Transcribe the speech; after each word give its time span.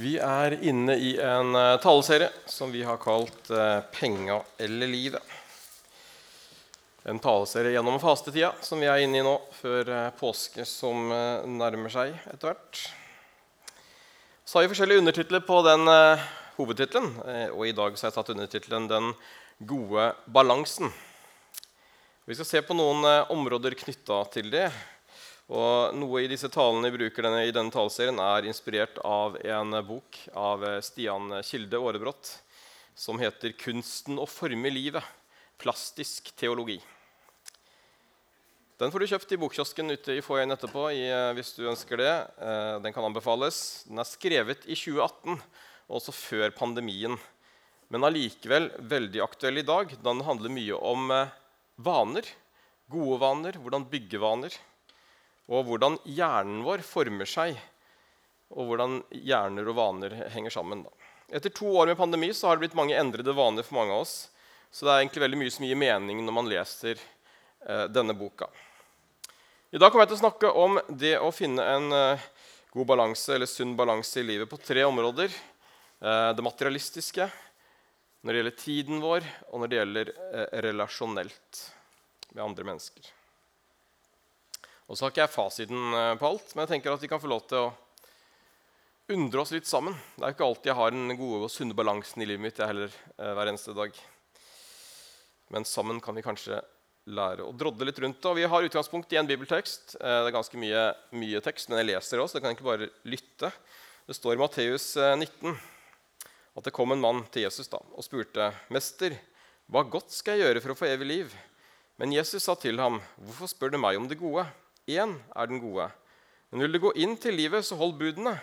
Vi 0.00 0.14
er 0.16 0.54
inne 0.64 0.94
i 0.96 1.10
en 1.20 1.52
eh, 1.58 1.76
taleserie 1.82 2.30
som 2.48 2.70
vi 2.72 2.80
har 2.86 2.96
kalt 3.02 3.50
eh, 3.52 3.80
'Penga 3.92 4.38
eller 4.56 4.88
livet'. 4.88 5.34
En 7.10 7.18
taleserie 7.20 7.74
gjennom 7.74 7.98
fastetida 8.00 8.54
som 8.64 8.80
vi 8.80 8.88
er 8.88 9.02
inne 9.04 9.18
i 9.20 9.24
nå, 9.26 9.34
før 9.58 9.90
eh, 9.92 10.06
påske 10.16 10.64
som 10.68 11.10
nærmer 11.58 11.92
seg 11.92 12.14
etter 12.32 12.48
hvert. 12.48 12.80
Så 14.44 14.56
har 14.56 14.64
vi 14.64 14.70
forskjellige 14.72 15.02
undertitler 15.02 15.44
på 15.44 15.60
den 15.68 15.84
hovedtittelen, 16.56 17.12
og 17.52 17.66
i 17.68 17.74
dag 17.76 17.92
har 17.92 18.08
jeg 18.08 18.16
tatt 18.16 18.32
undertittelen 18.32 18.88
'Den 18.88 19.12
gode 19.58 20.14
balansen'. 20.24 20.94
Vi 22.24 22.38
skal 22.38 22.48
se 22.48 22.64
på 22.64 22.78
noen 22.78 23.04
områder 23.28 23.76
knytta 23.76 24.24
til 24.32 24.48
det. 24.54 24.70
Og 25.50 25.96
Noe 25.98 26.20
i 26.22 26.28
disse 26.30 26.46
talene 26.52 26.92
vi 26.92 27.00
bruker 27.00 27.26
denne, 27.26 27.42
i 27.42 27.54
denne 27.54 27.74
taleserien, 27.74 28.20
er 28.22 28.46
inspirert 28.46 29.00
av 29.02 29.34
en 29.42 29.74
bok 29.82 30.20
av 30.38 30.62
eh, 30.62 30.76
Stian 30.86 31.40
Kilde 31.42 31.80
Aarebrot 31.80 32.30
som 32.94 33.18
heter 33.18 33.56
'Kunsten 33.58 34.20
å 34.22 34.28
forme 34.30 34.70
livet 34.70 35.02
plastisk 35.58 36.30
teologi'. 36.38 36.78
Den 38.78 38.94
får 38.94 39.02
du 39.02 39.08
kjøpt 39.10 39.34
i 39.34 39.40
bokkiosken 39.42 39.90
ute 39.90 40.14
i 40.14 40.22
foajeen 40.22 40.54
etterpå 40.54 40.86
i, 40.94 41.02
eh, 41.10 41.34
hvis 41.34 41.52
du 41.58 41.66
ønsker 41.66 41.98
det. 41.98 42.14
Eh, 42.38 42.78
Den 42.78 42.94
kan 42.94 43.10
anbefales. 43.10 43.82
Den 43.90 43.98
er 43.98 44.06
skrevet 44.06 44.62
i 44.70 44.78
2018, 44.78 45.42
også 45.90 46.14
før 46.14 46.54
pandemien, 46.54 47.18
men 47.90 48.06
allikevel 48.06 48.70
veldig 48.78 49.26
aktuell 49.26 49.58
i 49.58 49.66
dag, 49.66 49.90
da 49.98 50.14
den 50.14 50.22
handler 50.22 50.48
mye 50.48 50.78
om 50.78 51.10
vaner, 51.76 52.22
gode 52.88 53.18
vaner, 53.18 53.58
hvordan 53.58 53.90
bygge 53.90 54.20
vaner, 54.22 54.54
og 55.50 55.66
hvordan 55.66 55.98
hjernen 56.06 56.62
vår 56.62 56.84
former 56.86 57.28
seg, 57.28 57.58
og 58.54 58.70
hvordan 58.70 59.00
hjerner 59.14 59.68
og 59.70 59.76
vaner 59.78 60.14
henger 60.34 60.54
sammen. 60.54 60.84
Da. 60.86 61.10
Etter 61.38 61.52
to 61.54 61.68
år 61.78 61.90
med 61.90 61.98
pandemi 61.98 62.30
så 62.34 62.48
har 62.48 62.58
det 62.58 62.66
blitt 62.66 62.78
mange 62.78 62.98
endrede 62.98 63.34
vaner 63.34 63.66
for 63.66 63.78
mange 63.78 63.94
av 63.94 64.04
oss. 64.06 64.14
Så 64.70 64.86
det 64.86 64.92
er 64.92 65.02
egentlig 65.02 65.24
veldig 65.24 65.38
mye 65.40 65.54
som 65.54 65.66
gir 65.66 65.78
mening 65.78 66.22
når 66.22 66.34
man 66.34 66.50
leser 66.50 66.98
eh, 66.98 67.86
denne 67.90 68.14
boka. 68.18 68.46
I 69.70 69.78
dag 69.78 69.90
kommer 69.90 70.06
jeg 70.06 70.12
til 70.12 70.18
å 70.18 70.24
snakke 70.24 70.50
om 70.58 70.80
det 70.98 71.14
å 71.22 71.30
finne 71.34 71.66
en 71.76 71.94
eh, 71.94 72.24
god 72.74 72.90
balanse 72.90 73.34
eller 73.34 73.50
sunn 73.50 73.76
balanse 73.78 74.22
i 74.22 74.26
livet 74.26 74.50
på 74.50 74.58
tre 74.62 74.82
områder. 74.86 75.30
Eh, 75.30 76.30
det 76.34 76.46
materialistiske, 76.46 77.26
når 78.22 78.32
det 78.32 78.42
gjelder 78.42 78.58
tiden 78.58 79.02
vår, 79.02 79.26
og 79.50 79.62
når 79.62 79.70
det 79.70 79.80
gjelder 79.80 80.12
eh, 80.16 80.60
relasjonelt 80.66 81.64
med 82.34 82.44
andre 82.46 82.66
mennesker. 82.72 83.14
Og 84.90 84.98
så 84.98 85.06
har 85.06 85.12
ikke 85.12 85.22
jeg 85.22 85.30
fasiten 85.30 85.92
eh, 85.94 86.16
på 86.18 86.26
alt, 86.26 86.50
men 86.50 86.64
jeg 86.64 86.72
tenker 86.72 86.90
at 86.90 87.02
vi 87.04 87.08
kan 87.10 87.20
få 87.22 87.28
lov 87.30 87.44
til 87.46 87.62
å 87.62 87.68
undre 89.14 89.42
oss 89.44 89.52
litt 89.54 89.68
sammen. 89.70 89.94
Det 90.16 90.24
er 90.24 90.32
jo 90.32 90.34
ikke 90.34 90.46
alltid 90.48 90.70
jeg 90.70 90.78
har 90.80 90.94
den 90.94 91.14
gode 91.18 91.46
og 91.46 91.52
sunne 91.54 91.76
balansen 91.78 92.22
i 92.22 92.26
livet 92.26 92.42
mitt 92.42 92.58
jeg 92.58 92.70
heller 92.72 92.90
eh, 92.90 93.30
hver 93.36 93.50
eneste 93.52 93.74
dag. 93.76 93.94
Men 95.54 95.66
sammen 95.66 96.00
kan 96.02 96.16
vi 96.18 96.24
kanskje 96.26 96.58
lære 97.06 97.46
å 97.46 97.54
drodle 97.54 97.86
litt 97.86 98.00
rundt 98.02 98.18
det. 98.18 98.32
Og 98.32 98.38
vi 98.40 98.48
har 98.50 98.66
utgangspunkt 98.66 99.14
i 99.14 99.18
en 99.20 99.30
bibeltekst. 99.30 99.94
Eh, 100.00 100.16
det 100.24 100.32
er 100.32 100.34
ganske 100.34 100.58
mye, 100.58 100.82
mye 101.22 101.42
tekst, 101.44 101.70
men 101.70 101.78
jeg 101.84 101.92
leser 101.92 102.18
det 102.18 102.24
også. 102.24 102.36
Det 102.36 102.42
kan 102.42 102.50
egentlig 102.50 102.70
bare 102.72 102.88
lytte. 103.14 103.50
Det 104.10 104.16
står 104.18 104.34
i 104.34 104.40
Matteus 104.42 104.86
19 104.98 105.54
at 106.58 106.66
det 106.66 106.72
kom 106.74 106.90
en 106.90 107.02
mann 107.02 107.20
til 107.30 107.44
Jesus 107.44 107.70
da, 107.70 107.78
og 107.78 108.02
spurte, 108.02 108.48
'Mester, 108.74 109.14
hva 109.70 109.84
godt 109.86 110.10
skal 110.10 110.34
jeg 110.34 110.48
gjøre 110.48 110.62
for 110.64 110.74
å 110.74 110.76
få 110.80 110.88
evig 110.90 111.06
liv?' 111.06 111.36
Men 111.94 112.10
Jesus 112.16 112.42
sa 112.42 112.56
til 112.58 112.80
ham, 112.82 112.98
'Hvorfor 113.22 113.46
spør 113.46 113.70
du 113.70 113.78
meg 113.78 113.96
om 114.00 114.08
det 114.10 114.18
gode?' 114.18 114.48
Én 114.90 115.18
er 115.36 115.50
den 115.50 115.60
gode. 115.62 115.90
Men 116.50 116.64
vil 116.64 116.74
du 116.74 116.80
gå 116.82 116.94
inn 116.98 117.14
til 117.20 117.36
livet, 117.38 117.66
så 117.66 117.78
hold 117.78 117.94
budene. 118.00 118.34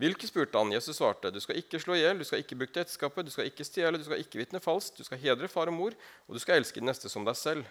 Hvilke 0.00 0.28
spurte 0.28 0.56
han? 0.56 0.72
Jesus 0.72 0.96
svarte, 0.98 1.30
du 1.32 1.40
skal 1.40 1.58
ikke 1.60 1.80
slå 1.80 1.96
i 1.96 2.02
hjel, 2.02 2.20
du 2.20 2.26
skal 2.28 2.40
ikke 2.42 2.58
bukte 2.60 2.80
ekteskapet, 2.80 3.26
du 3.28 3.32
skal 3.32 3.48
ikke 3.48 3.66
stjele, 3.68 4.00
du 4.00 4.06
skal 4.06 4.20
ikke 4.22 4.40
vitne 4.40 4.60
falskt, 4.64 5.00
du 5.00 5.06
skal 5.06 5.20
hedre 5.20 5.50
far 5.52 5.68
og 5.68 5.76
mor, 5.76 5.96
og 6.26 6.36
du 6.36 6.40
skal 6.42 6.60
elske 6.60 6.80
den 6.80 6.88
neste 6.88 7.12
som 7.12 7.26
deg 7.28 7.36
selv. 7.38 7.68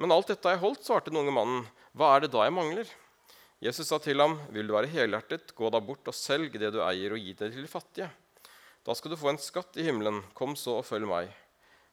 Men 0.00 0.12
alt 0.12 0.28
dette 0.28 0.48
har 0.48 0.56
jeg 0.56 0.64
holdt, 0.64 0.84
svarte 0.84 1.12
den 1.12 1.22
unge 1.22 1.32
mannen. 1.34 1.64
Hva 1.96 2.14
er 2.14 2.24
det 2.24 2.32
da 2.34 2.44
jeg 2.44 2.56
mangler? 2.56 2.90
Jesus 3.64 3.88
sa 3.88 3.96
til 4.02 4.20
ham, 4.20 4.36
vil 4.52 4.68
du 4.68 4.74
være 4.76 4.92
helhjertet, 4.92 5.54
gå 5.56 5.70
da 5.72 5.80
bort 5.80 6.10
og 6.10 6.16
selg 6.16 6.58
det 6.60 6.74
du 6.74 6.82
eier, 6.84 7.14
og 7.16 7.22
gi 7.22 7.32
det 7.32 7.52
til 7.54 7.64
de 7.64 7.70
fattige. 7.70 8.10
Da 8.84 8.92
skal 8.92 9.14
du 9.14 9.16
få 9.16 9.30
en 9.32 9.40
skatt 9.40 9.78
i 9.80 9.86
himmelen. 9.86 10.20
Kom 10.36 10.52
så 10.60 10.82
og 10.82 10.84
følg 10.84 11.08
meg. 11.08 11.30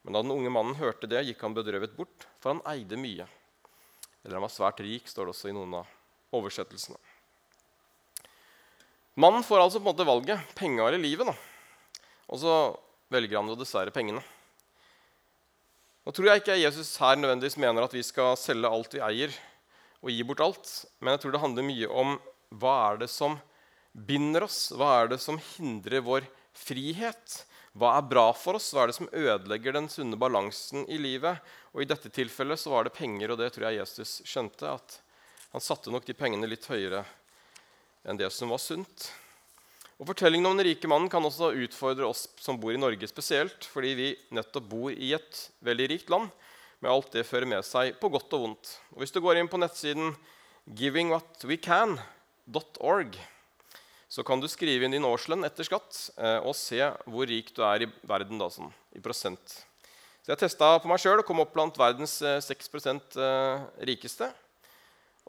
Men 0.04 0.18
da 0.18 0.24
den 0.26 0.34
unge 0.34 0.52
mannen 0.52 0.76
hørte 0.76 1.08
det, 1.08 1.24
gikk 1.30 1.46
han 1.46 1.56
bedrøvet 1.56 1.94
bort, 1.96 2.28
for 2.44 2.52
han 2.52 2.66
eide 2.74 3.00
mye. 3.00 3.30
Eller 4.24 4.38
han 4.38 4.46
var 4.46 4.54
svært 4.54 4.82
rik, 4.86 5.08
står 5.10 5.28
det 5.28 5.36
også 5.36 5.50
i 5.50 5.56
noen 5.56 5.80
av 5.82 6.38
oversettelsene. 6.38 7.00
Mannen 9.20 9.44
får 9.44 9.60
altså 9.60 9.82
på 9.82 9.86
en 9.86 9.92
måte 9.92 10.08
valget 10.08 10.54
penga 10.56 10.86
eller 10.88 11.02
livet. 11.02 11.28
Da. 11.28 11.36
Og 12.32 12.40
så 12.40 12.54
velger 13.12 13.42
han 13.42 13.52
jo 13.52 13.58
dessverre 13.60 13.94
pengene. 13.94 14.24
Nå 16.02 16.14
tror 16.16 16.32
jeg 16.32 16.42
ikke 16.42 16.58
Jesus 16.58 16.96
her 17.02 17.20
nødvendigvis 17.20 17.60
mener 17.62 17.86
at 17.86 17.94
vi 17.94 18.02
skal 18.06 18.38
selge 18.40 18.70
alt 18.72 18.96
vi 18.96 19.04
eier, 19.06 19.36
og 20.02 20.10
gi 20.10 20.24
bort 20.26 20.42
alt. 20.42 20.72
Men 21.00 21.14
jeg 21.14 21.24
tror 21.24 21.36
det 21.36 21.44
handler 21.44 21.68
mye 21.68 21.90
om 22.04 22.16
hva 22.62 22.76
er 22.88 23.02
det 23.04 23.10
som 23.12 23.38
binder 23.94 24.48
oss? 24.48 24.72
Hva 24.74 24.96
er 25.02 25.12
det 25.12 25.20
som 25.22 25.38
hindrer 25.58 26.02
vår 26.06 26.26
frihet? 26.58 27.42
Hva 27.72 27.94
er 27.96 28.04
bra 28.04 28.34
for 28.36 28.58
oss? 28.60 28.74
Hva 28.76 28.84
er 28.84 28.88
det 28.92 28.98
som 28.98 29.08
ødelegger 29.16 29.72
den 29.78 29.88
sunne 29.92 30.18
balansen 30.20 30.84
i 30.92 30.98
livet? 31.00 31.40
Og 31.72 31.84
I 31.84 31.88
dette 31.88 32.10
tilfellet 32.12 32.60
så 32.60 32.70
var 32.74 32.84
det 32.84 32.98
penger, 32.98 33.32
og 33.32 33.38
det 33.40 33.54
tror 33.56 33.70
jeg 33.70 33.80
Jesus 33.80 34.20
skjønte. 34.28 34.68
at 34.68 35.00
Han 35.56 35.64
satte 35.64 35.92
nok 35.92 36.06
de 36.08 36.14
pengene 36.18 36.50
litt 36.52 36.68
høyere 36.68 37.06
enn 38.04 38.18
det 38.20 38.30
som 38.34 38.50
var 38.52 38.60
sunt. 38.60 39.12
Og 40.02 40.08
Fortellingen 40.10 40.50
om 40.50 40.58
den 40.58 40.66
rike 40.66 40.88
mannen 40.90 41.10
kan 41.14 41.24
også 41.24 41.54
utfordre 41.54 42.06
oss 42.10 42.28
som 42.42 42.60
bor 42.60 42.74
i 42.74 42.82
Norge 42.82 43.08
spesielt, 43.08 43.66
fordi 43.70 43.94
vi 43.96 44.18
nettopp 44.34 44.66
bor 44.68 44.92
i 44.92 45.14
et 45.14 45.52
veldig 45.62 45.90
rikt 45.94 46.10
land 46.12 46.30
med 46.82 46.92
alt 46.92 47.12
det 47.14 47.28
fører 47.30 47.46
med 47.46 47.62
seg 47.64 47.94
på 48.02 48.10
godt 48.10 48.34
og 48.34 48.42
vondt. 48.48 48.80
Og 48.96 49.00
Hvis 49.04 49.12
du 49.14 49.22
går 49.22 49.38
inn 49.38 49.48
på 49.52 49.58
nettsiden 49.62 50.16
givingwhatwecan.org, 50.66 53.12
så 54.12 54.26
kan 54.28 54.42
du 54.44 54.48
skrive 54.52 54.84
inn 54.84 54.96
din 54.96 55.08
årslønn 55.08 55.48
etter 55.48 55.64
skatt 55.64 56.10
eh, 56.20 56.40
og 56.44 56.56
se 56.58 56.82
hvor 57.08 57.30
rik 57.30 57.54
du 57.56 57.62
er 57.64 57.86
i 57.86 57.92
verden 58.04 58.42
da, 58.42 58.50
sånn, 58.52 58.72
i 58.92 59.04
prosent. 59.04 59.62
Så 60.22 60.34
Jeg 60.34 60.42
testa 60.44 60.76
på 60.84 60.90
meg 60.92 61.00
sjøl 61.02 61.22
og 61.22 61.26
kom 61.26 61.40
opp 61.42 61.54
blant 61.56 61.80
verdens 61.80 62.18
eh, 62.22 62.42
6 62.44 62.68
eh, 62.92 63.64
rikeste. 63.88 64.28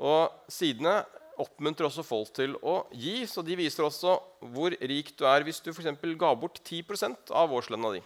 Og 0.03 0.35
sidene 0.51 0.99
oppmuntrer 1.41 1.87
også 1.87 2.05
folk 2.05 2.33
til 2.37 2.57
å 2.61 2.83
gi, 2.91 3.23
så 3.31 3.45
de 3.47 3.57
viser 3.57 3.87
også 3.87 4.19
hvor 4.53 4.75
rik 4.75 5.15
du 5.17 5.25
er 5.31 5.47
hvis 5.47 5.63
du 5.65 5.71
for 5.73 5.87
ga 6.19 6.33
bort 6.35 6.61
10% 6.61 7.31
av 7.31 7.55
årslønna 7.55 7.95
di. 7.95 8.03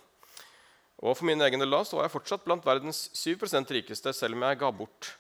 Og 1.03 1.17
For 1.17 1.29
min 1.29 1.41
egen 1.45 1.61
del 1.61 1.73
da, 1.73 1.83
så 1.85 1.99
var 1.99 2.07
jeg 2.07 2.15
fortsatt 2.15 2.45
blant 2.45 2.65
verdens 2.65 3.09
7% 3.17 3.73
rikeste, 3.77 4.13
selv 4.17 4.37
om 4.37 4.45
jeg 4.47 4.61
ga 4.61 4.71
bort 4.73 5.17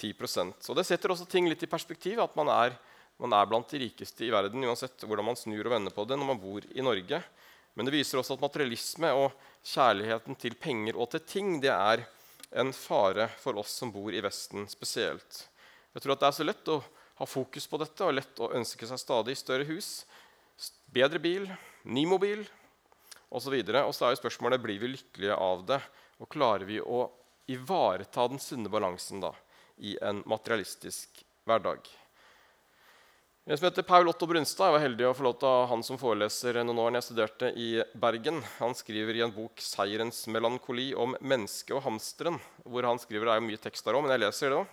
10% 0.00 0.64
Så 0.64 0.74
Det 0.74 0.86
setter 0.88 1.12
også 1.12 1.28
ting 1.28 1.46
litt 1.50 1.62
i 1.62 1.70
perspektiv, 1.70 2.18
at 2.22 2.34
man 2.38 2.48
er, 2.48 2.78
man 3.22 3.36
er 3.38 3.46
blant 3.46 3.70
de 3.70 3.78
rikeste 3.84 4.26
i 4.26 4.32
verden, 4.34 4.64
uansett 4.66 5.04
hvordan 5.06 5.28
man 5.28 5.38
snur 5.38 5.62
og 5.62 5.76
vender 5.76 5.94
på 5.94 6.04
det 6.08 6.18
når 6.18 6.32
man 6.32 6.40
bor 6.42 6.64
i 6.66 6.82
Norge. 6.82 7.20
Men 7.74 7.86
det 7.86 7.94
viser 7.94 8.18
også 8.18 8.34
at 8.36 8.42
materialisme 8.42 9.12
og 9.14 9.30
kjærligheten 9.62 10.36
til 10.42 10.56
penger 10.60 10.98
og 10.98 11.12
til 11.12 11.22
ting 11.24 11.54
det 11.62 11.70
er 11.72 12.02
en 12.58 12.72
fare 12.76 13.28
for 13.40 13.56
oss 13.62 13.76
som 13.78 13.92
bor 13.94 14.12
i 14.12 14.20
Vesten 14.24 14.66
spesielt. 14.68 15.46
Jeg 15.94 16.02
tror 16.02 16.16
at 16.16 16.24
det 16.24 16.28
er 16.28 16.36
så 16.40 16.48
lett 16.48 16.72
å 16.72 16.80
ha 17.20 17.28
fokus 17.28 17.68
på 17.70 17.80
dette 17.80 18.04
og 18.04 18.16
lett 18.18 18.42
å 18.42 18.50
ønske 18.58 18.88
seg 18.88 19.00
stadig 19.00 19.38
større 19.38 19.68
hus, 19.70 20.02
bedre 20.92 21.22
bil, 21.22 21.46
ny 21.84 22.04
mobil 22.08 22.44
osv. 23.30 23.54
Og, 23.54 23.74
og 23.86 23.94
så 23.94 24.08
er 24.08 24.16
jo 24.16 24.22
spørsmålet 24.24 24.62
blir 24.66 24.82
vi 24.82 24.92
lykkelige 24.96 25.38
av 25.38 25.64
det, 25.70 25.80
og 26.20 26.30
klarer 26.32 26.66
vi 26.68 26.82
å 26.82 27.06
ivareta 27.52 28.26
den 28.30 28.42
sunne 28.42 28.70
balansen 28.72 29.22
da, 29.22 29.32
i 29.78 29.96
en 30.02 30.24
materialistisk 30.28 31.22
hverdag. 31.48 31.86
En 33.44 33.58
som 33.58 33.64
heter 33.64 33.82
Paul 33.82 34.06
Otto 34.06 34.26
Brunstad, 34.30 34.68
jeg 34.68 34.74
var 34.76 34.82
heldig 34.84 35.06
å 35.08 35.14
få 35.18 35.24
lov 35.26 35.32
til 35.40 35.48
å 35.48 35.54
ha 35.56 35.62
han 35.72 35.80
som 35.82 35.98
foreleser 35.98 36.60
noen 36.62 36.78
år 36.78 36.92
når 36.92 37.00
jeg 37.00 37.06
studerte 37.08 37.48
i 37.58 37.70
Bergen. 37.98 38.36
Han 38.60 38.74
skriver 38.78 39.16
i 39.18 39.22
en 39.24 39.32
bok 39.34 39.58
'Seierens 39.58 40.20
melankoli' 40.30 40.92
om 40.94 41.16
mennesket 41.18 41.74
og 41.74 41.82
hamsteren. 41.82 42.38
hvor 42.62 42.86
han 42.86 43.00
skriver, 43.02 43.26
Det 43.26 43.32
er 43.32 43.40
jo 43.40 43.48
mye 43.48 43.58
tekst 43.58 43.84
der 43.84 43.94
òg, 43.98 44.02
men 44.02 44.14
jeg 44.14 44.20
leser 44.20 44.50
det 44.50 44.58
òg. 44.62 44.66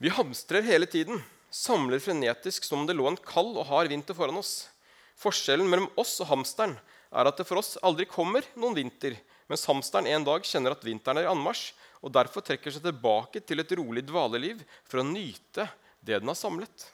Vi 0.00 0.08
hamstrer 0.08 0.62
hele 0.62 0.86
tiden, 0.86 1.22
samler 1.48 2.00
frenetisk 2.00 2.64
som 2.64 2.80
om 2.80 2.86
det 2.86 2.96
lå 2.96 3.06
en 3.06 3.16
kald 3.16 3.56
og 3.56 3.66
hard 3.66 3.86
vinter 3.86 4.14
foran 4.14 4.42
oss. 4.42 4.68
Forskjellen 5.14 5.70
mellom 5.70 5.90
oss 5.96 6.20
og 6.20 6.26
hamsteren 6.26 6.74
er 7.12 7.24
at 7.24 7.36
det 7.36 7.46
for 7.46 7.58
oss 7.58 7.78
aldri 7.84 8.04
kommer 8.04 8.42
noen 8.56 8.74
vinter, 8.74 9.14
mens 9.46 9.64
hamsteren 9.64 10.08
en 10.08 10.24
dag 10.24 10.42
kjenner 10.42 10.72
at 10.72 10.82
vinteren 10.82 11.18
er 11.18 11.22
i 11.22 11.30
anmarsj, 11.30 11.72
og 12.02 12.10
derfor 12.10 12.42
trekker 12.42 12.72
seg 12.72 12.82
tilbake 12.82 13.46
til 13.46 13.60
et 13.60 13.78
rolig 13.78 14.02
dvaleliv 14.02 14.64
for 14.82 14.98
å 14.98 15.06
nyte 15.06 15.68
det 16.00 16.18
den 16.18 16.30
har 16.30 16.38
samlet. 16.38 16.86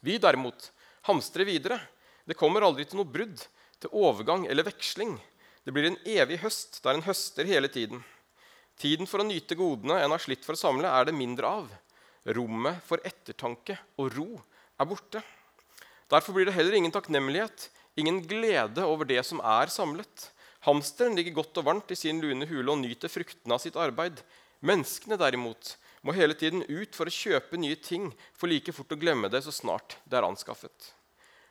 Vi 0.00 0.18
derimot 0.18 0.70
hamstrer 1.08 1.48
videre. 1.48 1.80
Det 2.24 2.36
kommer 2.38 2.64
aldri 2.64 2.86
til 2.88 3.00
noe 3.00 3.08
brudd, 3.08 3.40
til 3.80 3.94
overgang 3.96 4.46
eller 4.46 4.66
veksling. 4.66 5.16
Det 5.64 5.74
blir 5.74 5.88
en 5.90 6.00
evig 6.08 6.40
høst 6.44 6.80
der 6.84 6.96
en 6.96 7.04
høster 7.06 7.48
hele 7.48 7.70
tiden. 7.72 8.02
Tiden 8.78 9.08
for 9.10 9.22
å 9.22 9.26
nyte 9.26 9.58
godene 9.58 9.98
en 10.00 10.14
har 10.14 10.22
slitt 10.22 10.46
for 10.46 10.54
å 10.54 10.60
samle, 10.60 10.86
er 10.86 11.08
det 11.08 11.16
mindre 11.16 11.50
av. 11.50 11.72
Rommet 12.36 12.82
for 12.86 13.02
ettertanke 13.06 13.78
og 13.98 14.12
ro 14.14 14.28
er 14.78 14.88
borte. 14.88 15.22
Derfor 16.08 16.36
blir 16.36 16.48
det 16.48 16.54
heller 16.56 16.76
ingen 16.78 16.94
takknemlighet, 16.94 17.68
ingen 17.98 18.22
glede 18.28 18.84
over 18.86 19.08
det 19.08 19.20
som 19.26 19.42
er 19.44 19.72
samlet. 19.72 20.28
Hamsteren 20.64 21.16
ligger 21.18 21.40
godt 21.40 21.58
og 21.60 21.66
varmt 21.68 21.90
i 21.92 21.98
sin 21.98 22.22
lune 22.22 22.46
hule 22.48 22.72
og 22.72 22.80
nyter 22.80 23.10
fruktene 23.12 23.56
av 23.56 23.62
sitt 23.62 23.76
arbeid. 23.78 24.22
Menneskene 24.64 25.18
derimot 25.20 25.74
må 26.02 26.14
hele 26.16 26.36
tiden 26.38 26.62
ut 26.68 26.94
for 26.96 27.08
å 27.08 27.14
kjøpe 27.14 27.58
nye 27.60 27.78
ting, 27.82 28.10
for 28.36 28.50
like 28.50 28.72
fort 28.74 28.94
å 28.94 28.98
glemme 29.00 29.30
det 29.32 29.42
så 29.44 29.54
snart 29.54 29.98
det 30.04 30.18
er 30.18 30.26
anskaffet. 30.28 30.92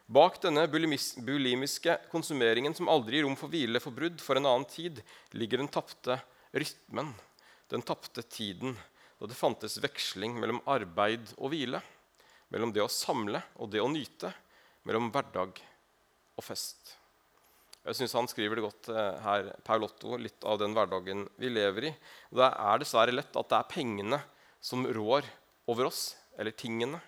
Bak 0.08 0.40
denne 0.40 0.64
bulimiske 0.72 1.98
konsumeringen 2.12 2.76
som 2.78 2.88
aldri 2.88 3.20
gir 3.20 3.26
rom 3.28 3.36
for 3.36 3.52
hvile 3.52 3.82
for 3.84 3.96
brudd 3.96 4.22
for 4.24 4.40
en 4.40 4.48
annen 4.48 4.68
tid, 4.72 5.02
ligger 5.36 5.60
den 5.60 5.72
tapte 5.72 6.22
rytmen, 6.56 7.12
den 7.68 7.84
tapte 7.84 8.24
tiden, 8.24 8.78
da 9.20 9.28
det 9.28 9.36
fantes 9.36 9.76
veksling 9.84 10.38
mellom 10.40 10.62
arbeid 10.70 11.34
og 11.36 11.52
hvile, 11.52 11.82
mellom 12.54 12.72
det 12.72 12.86
å 12.86 12.92
samle 12.92 13.42
og 13.60 13.74
det 13.74 13.84
å 13.84 13.90
nyte, 13.92 14.32
mellom 14.88 15.12
hverdag 15.12 15.60
og 16.38 16.46
fest. 16.46 16.96
Jeg 17.88 18.00
syns 18.00 18.16
han 18.16 18.28
skriver 18.28 18.60
det 18.60 18.64
godt 18.66 18.90
eh, 18.92 19.20
her, 19.24 19.52
Paul 19.68 19.86
Otto, 19.88 20.18
litt 20.20 20.44
av 20.48 20.60
den 20.60 20.74
hverdagen 20.76 21.24
vi 21.40 21.52
lever 21.52 21.88
i. 21.88 21.92
Og 22.32 22.40
det 22.42 22.50
er 22.52 22.82
dessverre 22.82 23.16
lett 23.16 23.40
at 23.40 23.52
det 23.52 23.60
er 23.60 23.70
pengene 23.72 24.20
som 24.68 24.88
rår 24.88 25.24
over 25.66 25.86
oss, 25.86 26.18
eller 26.38 26.52
tingene, 26.52 27.00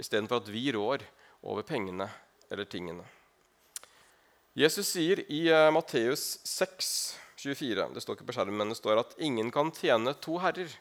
istedenfor 0.00 0.40
at 0.40 0.48
vi 0.48 0.70
rår 0.72 1.04
over 1.44 1.66
pengene 1.68 2.08
eller 2.48 2.64
tingene. 2.64 3.04
Jesus 4.56 4.94
sier 4.94 5.20
i 5.32 5.42
uh, 5.52 5.68
Matteus 5.72 6.40
6, 6.48 6.88
24, 7.36 7.90
det 7.92 8.04
står 8.04 8.16
ikke 8.16 8.30
på 8.30 8.36
skjermen, 8.36 8.56
men 8.62 8.72
det 8.72 8.78
står 8.80 9.02
at 9.02 9.14
ingen 9.20 9.52
kan 9.52 9.74
tjene 9.76 10.16
to 10.24 10.38
herrer. 10.40 10.72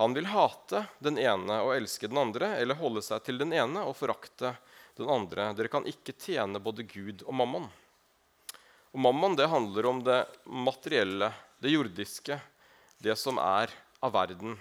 Han 0.00 0.16
vil 0.16 0.30
hate 0.32 0.86
den 1.04 1.20
ene 1.20 1.60
og 1.66 1.74
elske 1.76 2.08
den 2.08 2.22
andre, 2.24 2.54
eller 2.56 2.80
holde 2.80 3.04
seg 3.04 3.20
til 3.28 3.40
den 3.40 3.52
ene 3.52 3.84
og 3.84 3.96
forakte 4.00 4.54
den 4.96 5.12
andre. 5.12 5.50
Dere 5.56 5.72
kan 5.72 5.88
ikke 5.88 6.16
tjene 6.16 6.64
både 6.64 6.88
Gud 6.88 7.24
og 7.26 7.36
mammon. 7.36 7.68
Og 8.92 9.00
Mammon 9.04 9.36
det 9.36 9.52
handler 9.52 9.88
om 9.88 10.00
det 10.04 10.22
materielle, 10.44 11.32
det 11.60 11.76
jordiske, 11.76 12.40
det 13.04 13.20
som 13.20 13.40
er 13.40 13.72
av 14.04 14.12
verden. 14.16 14.56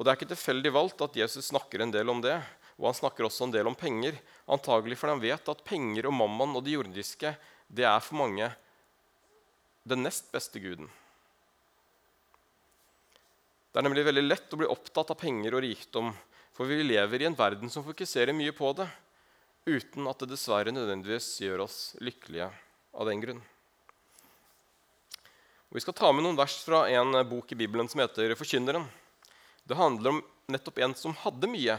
Og 0.00 0.06
Det 0.06 0.08
er 0.08 0.16
ikke 0.16 0.30
tilfeldig 0.32 0.72
valgt 0.72 1.02
at 1.04 1.18
Jesus 1.20 1.50
snakker 1.52 1.84
en 1.84 1.92
del 1.92 2.08
om 2.08 2.22
det. 2.24 2.38
Og 2.80 2.86
han 2.88 2.96
snakker 2.96 3.26
også 3.28 3.44
en 3.44 3.52
del 3.52 3.68
om 3.68 3.76
penger, 3.76 4.16
antagelig 4.48 4.96
fordi 4.96 5.12
han 5.12 5.20
vet 5.20 5.50
at 5.52 5.66
penger 5.66 6.08
og 6.08 6.16
mammon 6.16 6.56
og 6.56 6.64
det 6.64 6.78
jordiske 6.78 7.34
det 7.68 7.84
er 7.84 8.00
for 8.00 8.16
mange 8.22 8.48
den 9.84 10.00
nest 10.00 10.32
beste 10.32 10.56
guden. 10.64 10.88
Det 13.68 13.76
er 13.76 13.84
nemlig 13.84 14.06
veldig 14.08 14.24
lett 14.24 14.56
å 14.56 14.62
bli 14.62 14.72
opptatt 14.72 15.12
av 15.12 15.20
penger 15.20 15.58
og 15.58 15.62
rikdom 15.66 16.08
for 16.56 16.68
vi 16.68 16.82
lever 16.84 17.22
i 17.22 17.24
en 17.28 17.36
verden 17.36 17.70
som 17.72 17.84
fokuserer 17.86 18.36
mye 18.36 18.52
på 18.52 18.72
det, 18.76 18.84
uten 19.64 20.08
at 20.10 20.20
det 20.20 20.32
dessverre 20.32 20.74
nødvendigvis 20.74 21.28
gjør 21.40 21.62
oss 21.64 21.78
lykkelige 22.04 22.50
av 22.92 23.08
den 23.08 23.22
grunn. 23.22 23.40
Vi 25.70 25.80
skal 25.80 25.96
ta 25.96 26.10
med 26.12 26.26
noen 26.26 26.36
vers 26.36 26.58
fra 26.66 26.82
en 26.90 27.16
bok 27.30 27.52
i 27.54 27.60
Bibelen 27.62 27.88
som 27.88 28.02
heter 28.02 28.34
'Forkynneren'. 28.34 28.99
Det 29.70 29.78
handler 29.78 30.10
om 30.10 30.22
nettopp 30.50 30.80
en 30.82 30.94
som 30.98 31.12
hadde 31.14 31.46
mye, 31.46 31.76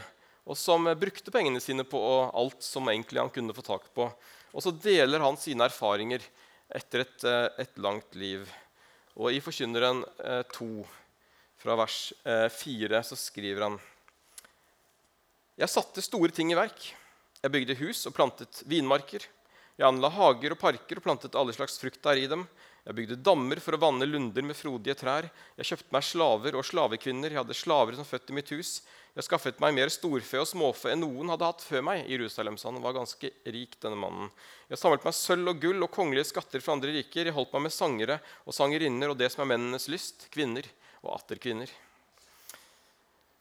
og 0.48 0.56
som 0.56 0.86
brukte 0.96 1.32
pengene 1.34 1.60
sine 1.60 1.84
på 1.84 2.00
alt 2.32 2.64
som 2.64 2.88
egentlig 2.88 3.20
han 3.20 3.32
kunne 3.34 3.52
få 3.52 3.64
tak 3.66 3.90
på. 3.92 4.06
Og 4.56 4.64
så 4.64 4.72
deler 4.72 5.20
han 5.20 5.36
sine 5.36 5.66
erfaringer 5.68 6.24
etter 6.72 7.04
et, 7.04 7.24
eh, 7.28 7.48
et 7.66 7.76
langt 7.76 8.16
liv. 8.16 8.48
Og 9.20 9.28
i 9.28 9.42
Forkynneren 9.44 10.00
2, 10.56 10.70
eh, 10.80 10.96
fra 11.60 11.76
vers 11.76 11.98
4, 12.24 12.96
eh, 12.96 13.04
så 13.04 13.16
skriver 13.16 13.68
han 13.68 13.80
jeg 15.60 15.68
satte 15.68 16.00
store 16.00 16.32
ting 16.32 16.50
i 16.50 16.56
verk. 16.56 16.94
Jeg 17.42 17.52
bygde 17.52 17.76
hus 17.76 18.06
og 18.08 18.14
plantet 18.16 18.62
vinmarker. 18.64 19.20
Jeg 19.76 19.84
anla 19.86 20.08
hager 20.08 20.56
og 20.56 20.58
parker 20.58 20.96
og 20.96 21.04
plantet 21.04 21.36
alle 21.36 21.52
slags 21.52 21.76
frukt 21.78 22.00
der 22.02 22.16
i 22.16 22.26
dem. 22.26 22.48
Jeg 22.82 22.96
bygde 22.98 23.20
dammer 23.22 23.60
for 23.62 23.76
å 23.76 23.78
vanne 23.78 24.08
lunder 24.08 24.42
med 24.42 24.58
frodige 24.58 24.96
trær. 24.98 25.28
Jeg 25.54 25.68
kjøpte 25.68 25.94
meg 25.94 26.02
slaver 26.02 26.56
og 26.58 26.66
slavekvinner. 26.66 27.30
Jeg 27.30 27.38
hadde 27.38 27.54
slaver 27.54 27.94
som 27.94 28.08
født 28.08 28.32
i 28.32 28.36
mitt 28.40 28.50
hus. 28.56 28.72
Jeg 29.14 29.26
skaffet 29.28 29.60
meg 29.62 29.76
mer 29.76 29.92
storfe 29.92 30.40
og 30.40 30.48
småfe 30.50 30.90
enn 30.90 31.02
noen 31.04 31.30
hadde 31.30 31.46
hatt 31.46 31.62
før 31.62 31.84
meg. 31.86 32.02
i 32.08 32.16
Jerusalem, 32.16 32.58
så 32.58 32.72
han 32.72 32.82
var 32.82 32.96
ganske 32.96 33.30
rik, 33.46 33.78
denne 33.78 34.00
mannen. 34.00 34.34
Jeg 34.72 34.82
samlet 34.82 35.06
meg 35.06 35.14
sølv 35.14 35.52
og 35.54 35.62
gull 35.62 35.86
og 35.86 35.92
kongelige 35.94 36.32
skatter 36.32 36.64
fra 36.64 36.74
andre 36.74 36.90
riker. 36.96 37.30
Jeg 37.30 37.36
holdt 37.36 37.54
meg 37.54 37.68
med 37.68 37.76
sangere 37.76 38.18
og 38.42 38.56
sangerinner 38.56 39.14
og 39.14 39.18
det 39.20 39.30
som 39.30 39.44
er 39.44 39.52
mennenes 39.54 39.86
lyst, 39.92 40.26
kvinner 40.34 40.66
og 41.04 41.14
atterkvinner. 41.20 41.70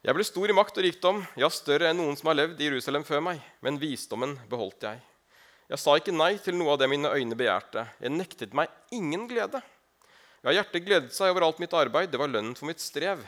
Jeg 0.01 0.17
ble 0.17 0.25
stor 0.25 0.49
i 0.49 0.57
makt 0.57 0.77
og 0.77 0.85
rikdom, 0.85 1.25
ja, 1.37 1.49
større 1.49 1.89
enn 1.89 1.97
noen 2.01 2.17
som 2.17 2.29
har 2.29 2.37
levd 2.43 2.61
i 2.61 2.69
Jerusalem 2.69 3.05
før 3.07 3.25
meg. 3.25 3.41
Men 3.61 3.81
visdommen 3.81 4.37
beholdt 4.49 4.85
jeg. 4.85 5.01
Jeg 5.71 5.79
sa 5.79 5.93
ikke 5.95 6.11
nei 6.11 6.33
til 6.43 6.57
noe 6.59 6.73
av 6.73 6.81
det 6.81 6.89
mine 6.91 7.07
øyne 7.15 7.35
begjærte. 7.39 7.85
Jeg 8.03 8.11
nektet 8.11 8.55
meg 8.57 8.67
ingen 8.91 9.23
glede. 9.29 9.61
Ja, 10.43 10.51
hjertet 10.51 10.83
gledet 10.83 11.15
seg 11.15 11.31
over 11.31 11.45
alt 11.47 11.61
mitt 11.63 11.71
arbeid. 11.77 12.09
Det 12.11 12.19
var 12.19 12.27
lønnen 12.27 12.57
for 12.59 12.67
mitt 12.67 12.83
strev. 12.83 13.21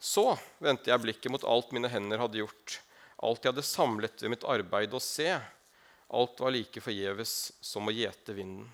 Så 0.00 0.30
vendte 0.64 0.88
jeg 0.88 1.02
blikket 1.02 1.32
mot 1.34 1.44
alt 1.44 1.74
mine 1.76 1.90
hender 1.92 2.22
hadde 2.22 2.40
gjort, 2.40 2.78
alt 3.24 3.44
jeg 3.44 3.52
hadde 3.52 3.64
samlet 3.64 4.24
ved 4.24 4.32
mitt 4.32 4.46
arbeid, 4.48 4.96
og 4.96 5.04
se, 5.04 5.28
alt 6.16 6.40
var 6.40 6.52
like 6.54 6.80
forgjeves 6.84 7.34
som 7.64 7.88
å 7.88 7.94
gjete 7.94 8.36
vinden. 8.36 8.70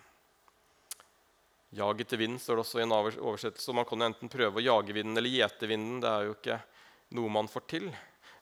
Jag 1.75 2.03
til 2.07 2.19
vind 2.19 2.39
står 2.43 2.59
det 2.59 2.65
også 2.65 2.81
i 2.81 2.83
en 2.83 2.95
oversettelse. 2.95 3.75
Man 3.75 3.87
kan 3.87 4.03
enten 4.03 4.31
prøve 4.31 4.59
å 4.59 4.65
jage 4.65 4.95
vinden 4.95 5.19
eller 5.19 5.31
gjete 5.31 5.69
vinden. 5.71 6.01
Det 6.03 6.11
er 6.11 6.27
jo 6.27 6.35
ikke 6.35 6.57
noe 7.15 7.31
man 7.31 7.51
får 7.51 7.67
til. 7.71 7.91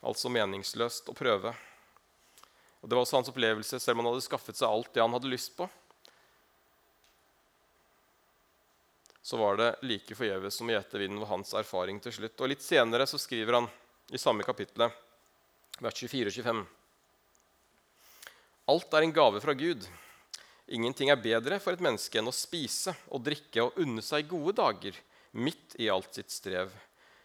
Altså 0.01 0.31
meningsløst 0.33 1.11
å 1.13 1.17
prøve. 1.17 1.53
Og 2.81 2.89
Det 2.89 2.95
var 2.95 3.03
også 3.03 3.19
hans 3.19 3.29
opplevelse, 3.31 3.79
selv 3.79 3.99
om 3.99 4.05
han 4.05 4.13
hadde 4.13 4.25
skaffet 4.25 4.59
seg 4.59 4.69
alt 4.69 4.93
det 4.95 5.03
han 5.03 5.15
hadde 5.15 5.31
lyst 5.31 5.55
på. 5.57 5.67
Så 9.21 9.37
var 9.37 9.59
det 9.59 9.69
like 9.85 10.15
forgjeves 10.15 10.55
som 10.57 10.69
gjetevinden 10.71 11.19
var 11.21 11.33
hans 11.35 11.51
erfaring 11.53 11.99
til 12.01 12.15
slutt. 12.15 12.39
Og 12.39 12.49
Litt 12.49 12.63
senere 12.65 13.05
så 13.09 13.19
skriver 13.21 13.59
han 13.59 13.67
i 14.09 14.21
samme 14.21 14.45
kapittel, 14.47 14.87
vers 15.79 15.99
24 15.99 16.31
og 16.31 16.37
25. 16.39 16.63
Alt 18.69 18.95
er 18.95 19.05
en 19.05 19.13
gave 19.13 19.41
fra 19.43 19.53
Gud. 19.57 19.85
Ingenting 20.69 21.09
er 21.09 21.21
bedre 21.21 21.59
for 21.61 21.73
et 21.73 21.83
menneske 21.83 22.19
enn 22.21 22.29
å 22.29 22.35
spise 22.35 22.93
og 23.09 23.23
drikke 23.25 23.63
og 23.65 23.77
unne 23.81 24.03
seg 24.05 24.27
gode 24.29 24.55
dager 24.59 24.97
midt 25.33 25.75
i 25.81 25.89
alt 25.89 26.13
sitt 26.15 26.31
strev. 26.33 26.71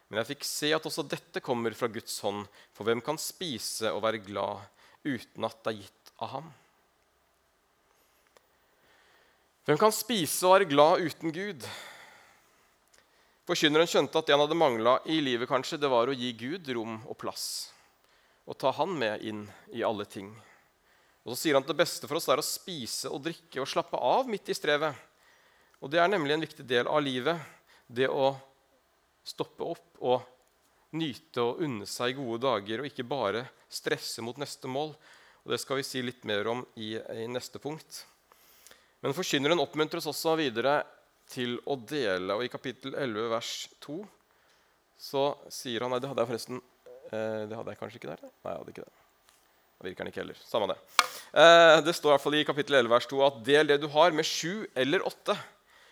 Men 0.09 0.21
jeg 0.21 0.35
fikk 0.35 0.47
se 0.49 0.71
at 0.77 0.85
også 0.89 1.05
dette 1.09 1.43
kommer 1.45 1.75
fra 1.77 1.89
Guds 1.93 2.17
hånd, 2.25 2.45
for 2.73 2.89
hvem 2.89 3.01
kan 3.05 3.21
spise 3.21 3.93
og 3.93 4.03
være 4.05 4.23
glad 4.25 4.65
uten 5.05 5.47
at 5.47 5.59
det 5.63 5.73
er 5.73 5.81
gitt 5.83 6.15
av 6.25 6.33
ham? 6.39 6.53
Hvem 9.65 9.81
kan 9.81 9.95
spise 9.97 10.45
og 10.45 10.59
være 10.59 10.69
glad 10.69 11.05
uten 11.07 11.33
Gud? 11.33 11.63
Forkynneren 13.49 13.89
skjønte 13.89 14.21
at 14.21 14.27
det 14.29 14.35
han 14.35 14.43
hadde 14.45 14.57
mangla 14.57 14.99
i 15.09 15.19
livet, 15.25 15.49
kanskje, 15.49 15.79
det 15.81 15.89
var 15.93 16.09
å 16.09 16.17
gi 16.17 16.33
Gud 16.37 16.69
rom 16.77 16.99
og 17.05 17.17
plass. 17.21 17.47
Og 18.45 18.57
ta 18.61 18.73
han 18.77 18.93
med 18.97 19.25
inn 19.25 19.47
i 19.73 19.85
alle 19.85 20.05
ting. 20.09 20.31
Og 21.25 21.33
så 21.33 21.39
sier 21.41 21.57
han 21.57 21.65
at 21.65 21.71
det 21.73 21.81
beste 21.81 22.09
for 22.09 22.21
oss 22.21 22.29
er 22.29 22.41
å 22.41 22.45
spise 22.45 23.09
og 23.13 23.23
drikke 23.25 23.63
og 23.63 23.69
slappe 23.69 23.97
av 23.97 24.29
midt 24.29 24.53
i 24.53 24.57
strevet. 24.57 24.97
Og 25.81 25.93
det 25.93 26.01
er 26.01 26.13
nemlig 26.13 26.37
en 26.37 26.45
viktig 26.45 26.65
del 26.69 26.89
av 26.89 27.01
livet. 27.05 27.41
Det 27.89 28.09
å 28.09 28.35
stoppe 29.25 29.65
opp 29.65 30.05
og 30.05 30.21
nyte 30.95 31.43
og 31.43 31.63
unne 31.65 31.87
seg 31.91 32.17
gode 32.19 32.41
dager, 32.47 32.81
og 32.81 32.89
ikke 32.89 33.07
bare 33.07 33.45
stresse 33.73 34.23
mot 34.25 34.39
neste 34.41 34.71
mål. 34.71 34.95
Og 35.45 35.53
Det 35.53 35.61
skal 35.61 35.81
vi 35.81 35.87
si 35.87 36.03
litt 36.03 36.25
mer 36.25 36.49
om 36.49 36.65
i, 36.81 36.95
i 36.97 37.29
neste 37.29 37.61
punkt. 37.61 38.05
Men 39.05 39.13
forkynneren 39.13 39.61
oppmuntres 39.61 40.07
også 40.09 40.37
videre 40.41 40.79
til 41.29 41.59
å 41.69 41.77
dele. 41.77 42.37
og 42.37 42.45
I 42.45 42.53
kapittel 42.53 42.95
11, 42.97 43.31
vers 43.33 43.55
2 43.85 43.99
så 45.05 45.25
sier 45.53 45.85
han 45.85 45.93
Nei, 45.93 46.01
det 46.01 46.09
hadde 46.09 46.23
jeg 46.23 46.31
forresten 46.31 46.61
eh, 47.11 47.43
Det 47.51 47.57
hadde 47.59 47.73
jeg 47.75 47.81
kanskje 47.81 47.99
ikke 47.99 48.13
der? 48.13 48.23
Nei, 48.25 48.53
jeg 48.53 48.61
hadde 48.61 48.73
ikke 48.73 48.87
det. 48.87 49.01
Da 49.75 49.89
virker 49.89 50.05
den 50.05 50.13
ikke 50.13 50.23
heller. 50.23 50.39
Samme 50.47 50.69
det. 50.71 50.79
Eh, 51.35 51.79
det 51.85 51.97
står 51.99 52.13
i 52.13 52.15
hvert 52.15 52.25
fall 52.25 52.39
i 52.39 52.45
kapittel 52.49 52.79
11, 52.81 52.93
vers 52.95 53.09
2 53.11 53.25
at 53.27 53.41
del 53.51 53.73
det 53.73 53.81
du 53.83 53.89
har, 53.93 54.15
med 54.17 54.29
sju 54.29 54.65
eller 54.79 55.05
åtte, 55.05 55.37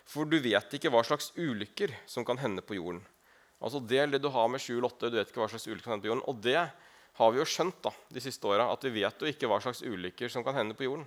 for 0.09 0.29
du 0.29 0.39
vet 0.43 0.79
ikke 0.79 0.93
hva 0.93 1.03
slags 1.07 1.33
ulykker 1.37 1.93
som 2.09 2.25
kan 2.25 2.41
hende 2.41 2.65
på 2.65 2.79
jorden. 2.79 3.03
Altså 3.63 3.81
Del 3.87 4.15
det 4.15 4.23
du 4.23 4.31
har 4.35 4.49
med 4.51 4.63
7 4.63 4.75
eller 4.75 4.91
8. 4.91 5.11
Du 5.11 5.19
vet 5.19 5.31
ikke 5.31 5.43
hva 5.43 5.51
slags 5.53 5.69
ulykker 5.69 5.85
som 5.85 5.91
kan 5.91 5.97
hende 5.97 6.07
på 6.07 6.13
jorden. 6.13 6.25
Og 6.31 6.41
det 6.43 6.59
har 7.19 7.33
vi 7.33 7.41
jo 7.41 7.49
skjønt 7.49 7.83
da, 7.85 7.93
de 8.11 8.23
siste 8.25 8.49
åra, 8.49 8.71
at 8.73 8.87
vi 8.89 8.95
vet 9.03 9.23
jo 9.23 9.29
ikke 9.29 9.51
hva 9.51 9.61
slags 9.63 9.85
ulykker 9.85 10.33
som 10.33 10.45
kan 10.47 10.57
hende 10.57 10.77
på 10.79 10.89
jorden. 10.89 11.05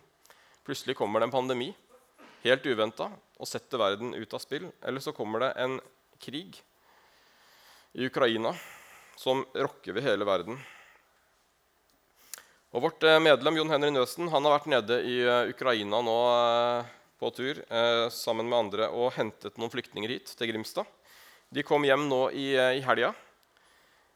Plutselig 0.66 0.96
kommer 0.98 1.22
det 1.22 1.30
en 1.30 1.36
pandemi 1.36 1.72
helt 2.46 2.66
uventa 2.66 3.10
og 3.42 3.50
setter 3.50 3.82
verden 3.82 4.14
ut 4.16 4.34
av 4.34 4.42
spill. 4.44 4.70
Eller 4.86 5.04
så 5.04 5.14
kommer 5.16 5.44
det 5.44 5.52
en 5.62 5.80
krig 6.22 6.62
i 7.96 8.08
Ukraina 8.08 8.54
som 9.18 9.44
rokker 9.56 9.96
ved 9.96 10.06
hele 10.06 10.28
verden. 10.28 10.60
Og 12.76 12.84
Vårt 12.84 13.06
eh, 13.08 13.22
medlem 13.24 13.56
Jon 13.56 13.72
Henry 13.72 13.88
Nøsen 13.94 14.28
han 14.28 14.44
har 14.44 14.58
vært 14.58 14.68
nede 14.68 15.00
i 15.08 15.20
eh, 15.24 15.52
Ukraina 15.54 16.02
nå 16.04 16.16
eh, 16.32 16.94
på 17.16 17.30
tur 17.32 17.62
sammen 18.12 18.50
med 18.52 18.58
andre 18.58 18.90
og 18.92 19.14
hentet 19.16 19.56
noen 19.56 19.72
flyktninger 19.72 20.12
hit 20.12 20.34
til 20.36 20.50
Grimstad. 20.50 20.90
De 21.56 21.64
kom 21.64 21.86
hjem 21.88 22.10
nå 22.12 22.26
i, 22.36 22.50
i 22.52 22.82
helga. 22.84 23.14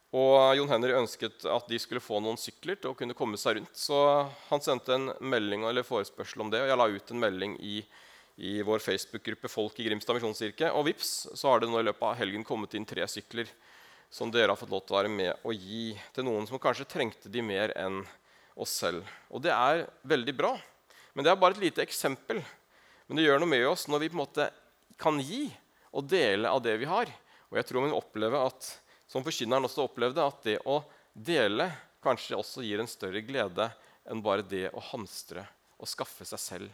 Og 0.10 0.58
Jon 0.58 0.72
Henry 0.72 0.92
ønsket 0.98 1.46
at 1.48 1.70
de 1.70 1.78
skulle 1.80 2.02
få 2.04 2.18
noen 2.20 2.40
sykler 2.42 2.76
til 2.82 2.92
å 2.92 2.98
kunne 2.98 3.16
komme 3.16 3.38
seg 3.40 3.60
rundt. 3.60 3.78
Så 3.78 3.96
han 4.50 4.64
sendte 4.66 4.96
en 4.96 5.12
melding 5.22 5.64
eller 5.70 5.86
forespørsel 5.88 6.44
om 6.44 6.50
det, 6.52 6.64
og 6.64 6.72
jeg 6.72 6.80
la 6.82 6.88
ut 6.90 7.14
en 7.14 7.22
melding 7.22 7.54
i, 7.64 7.78
i 8.44 8.58
vår 8.66 8.84
Facebook-gruppe 8.84 9.52
Folk 9.54 9.80
i 9.80 9.86
Grimstad 9.88 10.18
misjonskirke. 10.18 10.74
Og 10.76 10.90
vips, 10.90 11.30
så 11.32 11.54
har 11.54 11.64
det 11.64 11.70
nå 11.72 11.80
i 11.80 11.86
løpet 11.88 12.08
av 12.10 12.18
helgen 12.20 12.44
kommet 12.48 12.76
inn 12.76 12.90
tre 12.90 13.08
sykler 13.08 13.48
som 14.12 14.34
dere 14.34 14.52
har 14.52 14.60
fått 14.60 14.74
lov 14.74 14.84
til 14.84 14.98
å 14.98 15.00
være 15.00 15.14
med 15.14 15.46
og 15.46 15.54
gi 15.54 15.94
til 16.16 16.26
noen 16.26 16.50
som 16.50 16.60
kanskje 16.60 16.90
trengte 16.90 17.32
de 17.32 17.46
mer 17.46 17.72
enn 17.78 18.02
oss 18.60 18.74
selv. 18.82 19.08
Og 19.30 19.46
det 19.46 19.54
er 19.54 19.86
veldig 20.10 20.36
bra. 20.36 20.56
Men 21.14 21.24
det 21.24 21.32
er 21.32 21.40
bare 21.40 21.56
et 21.56 21.64
lite 21.70 21.86
eksempel. 21.86 22.42
Men 23.08 23.22
det 23.22 23.30
gjør 23.30 23.40
noe 23.46 23.54
med 23.56 23.70
oss 23.70 23.88
når 23.88 24.04
vi 24.04 24.12
på 24.12 24.18
en 24.18 24.24
måte 24.26 24.52
kan 25.00 25.22
gi 25.24 25.46
og 25.94 26.10
dele 26.10 26.50
av 26.50 26.66
det 26.66 26.76
vi 26.82 26.90
har. 26.90 27.10
Og 27.50 27.58
jeg 27.58 27.68
tror 27.70 27.86
vi 27.86 27.96
opplever 27.96 28.46
at 28.50 28.70
som 29.10 29.26
forkynneren 29.26 29.66
også 29.66 29.88
opplevde, 29.88 30.22
at 30.22 30.44
det 30.46 30.60
å 30.70 30.82
dele 31.14 31.70
kanskje 32.04 32.38
også 32.38 32.64
gir 32.64 32.82
en 32.82 32.90
større 32.90 33.24
glede 33.26 33.70
enn 34.10 34.22
bare 34.24 34.46
det 34.46 34.70
å 34.70 34.84
hamstre 34.92 35.44
og 35.80 35.90
skaffe 35.90 36.28
seg 36.28 36.42
selv 36.42 36.70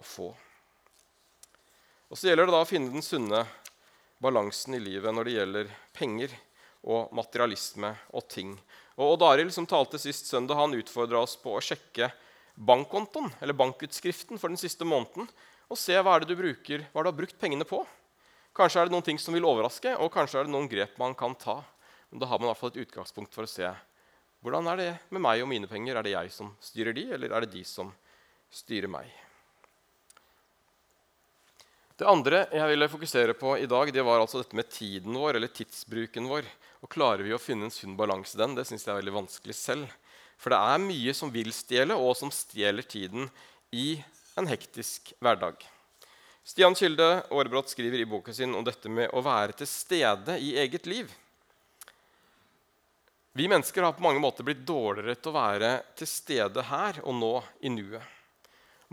og 0.00 0.08
få. 0.08 0.28
Og 2.06 2.18
Så 2.18 2.28
gjelder 2.28 2.46
det 2.46 2.54
da 2.54 2.62
å 2.62 2.68
finne 2.68 2.92
den 2.92 3.04
sunne 3.04 3.44
balansen 4.22 4.76
i 4.76 4.82
livet 4.82 5.12
når 5.14 5.26
det 5.26 5.36
gjelder 5.36 5.72
penger 5.96 6.36
og 6.86 7.10
materialisme 7.16 7.90
og 8.14 8.28
ting. 8.30 8.54
Og 8.96 9.16
Odd 9.16 9.24
Arild, 9.26 9.52
som 9.52 9.66
talte 9.68 9.98
sist 10.00 10.30
søndag, 10.30 10.56
han 10.56 10.76
utfordra 10.78 11.24
oss 11.26 11.34
på 11.40 11.56
å 11.56 11.62
sjekke 11.64 12.08
bankkontoen, 12.56 13.28
eller 13.42 13.58
bankutskriften 13.58 14.40
for 14.40 14.48
den 14.48 14.60
siste 14.60 14.86
måneden 14.88 15.28
og 15.66 15.78
se 15.80 15.96
hva 15.98 16.14
er 16.14 16.22
det 16.22 16.30
du 16.30 16.38
bruker, 16.38 16.86
hva 16.92 17.02
du 17.02 17.10
har 17.10 17.18
brukt 17.18 17.36
pengene 17.40 17.66
på. 17.68 17.82
Kanskje 18.56 18.80
er 18.80 18.88
det 18.88 18.94
noen 18.94 19.04
ting 19.04 19.18
som 19.20 19.36
vil 19.36 19.44
overraske, 19.44 19.92
og 20.00 20.08
kanskje 20.14 20.40
er 20.40 20.48
det 20.48 20.54
noen 20.54 20.70
grep 20.70 20.96
man 21.00 21.14
kan 21.18 21.34
ta. 21.36 21.58
Men 22.08 22.22
da 22.22 22.30
har 22.30 22.40
man 22.40 22.48
i 22.48 22.52
hvert 22.54 22.62
fall 22.62 22.72
et 22.72 22.82
utgangspunkt 22.86 23.36
for 23.36 23.44
å 23.44 23.50
se 23.50 23.68
hvordan 24.44 24.68
er 24.70 24.78
det 24.78 24.90
med 25.10 25.24
meg 25.24 25.42
og 25.42 25.48
mine 25.50 25.68
penger. 25.68 25.98
Er 25.98 26.06
det 26.06 26.14
jeg 26.14 26.32
som 26.32 26.52
styrer 26.62 26.96
de, 26.96 27.08
eller 27.16 27.34
er 27.34 27.44
det 27.44 27.56
de 27.56 27.64
som 27.66 27.90
styrer 28.52 28.88
meg? 28.88 29.10
Det 31.96 32.08
andre 32.08 32.42
jeg 32.52 32.68
ville 32.70 32.90
fokusere 32.92 33.34
på 33.36 33.54
i 33.58 33.68
dag, 33.68 33.90
det 33.92 34.04
var 34.04 34.20
altså 34.20 34.42
dette 34.42 34.56
med 34.56 34.68
tiden 34.68 35.16
vår, 35.16 35.38
eller 35.38 35.52
tidsbruken 35.52 36.28
vår. 36.28 36.48
Og 36.84 36.92
Klarer 36.92 37.24
vi 37.24 37.32
å 37.34 37.40
finne 37.40 37.68
en 37.68 37.74
sunn 37.74 37.96
balanse 37.98 38.36
i 38.36 38.42
den? 38.42 38.56
Det 38.56 38.66
syns 38.68 38.84
jeg 38.84 38.92
er 38.92 39.00
veldig 39.00 39.16
vanskelig 39.16 39.56
selv. 39.56 39.94
For 40.36 40.52
det 40.52 40.60
er 40.60 40.84
mye 40.84 41.16
som 41.16 41.32
vil 41.32 41.48
stjele, 41.56 41.96
og 41.96 42.12
som 42.16 42.32
stjeler 42.32 42.84
tiden 42.84 43.28
i 43.72 43.96
en 44.36 44.48
hektisk 44.48 45.16
hverdag. 45.24 45.64
Stian 46.46 46.74
Kilde 46.74 47.22
Aarebrot 47.30 47.68
skriver 47.68 47.98
i 47.98 48.06
boka 48.06 48.32
sin 48.32 48.54
om 48.54 48.62
dette 48.64 48.86
med 48.86 49.10
å 49.10 49.18
være 49.18 49.56
til 49.58 49.66
stede 49.66 50.36
i 50.38 50.52
eget 50.62 50.84
liv. 50.86 51.08
Vi 53.34 53.48
mennesker 53.50 53.82
har 53.82 53.96
på 53.96 54.04
mange 54.04 54.22
måter 54.22 54.46
blitt 54.46 54.60
dårligere 54.62 55.16
til 55.18 55.32
å 55.32 55.34
være 55.34 55.70
til 55.98 56.06
stede 56.06 56.62
her 56.68 57.00
og 57.02 57.16
nå 57.18 57.32
i 57.66 57.72
nuet. 57.74 58.12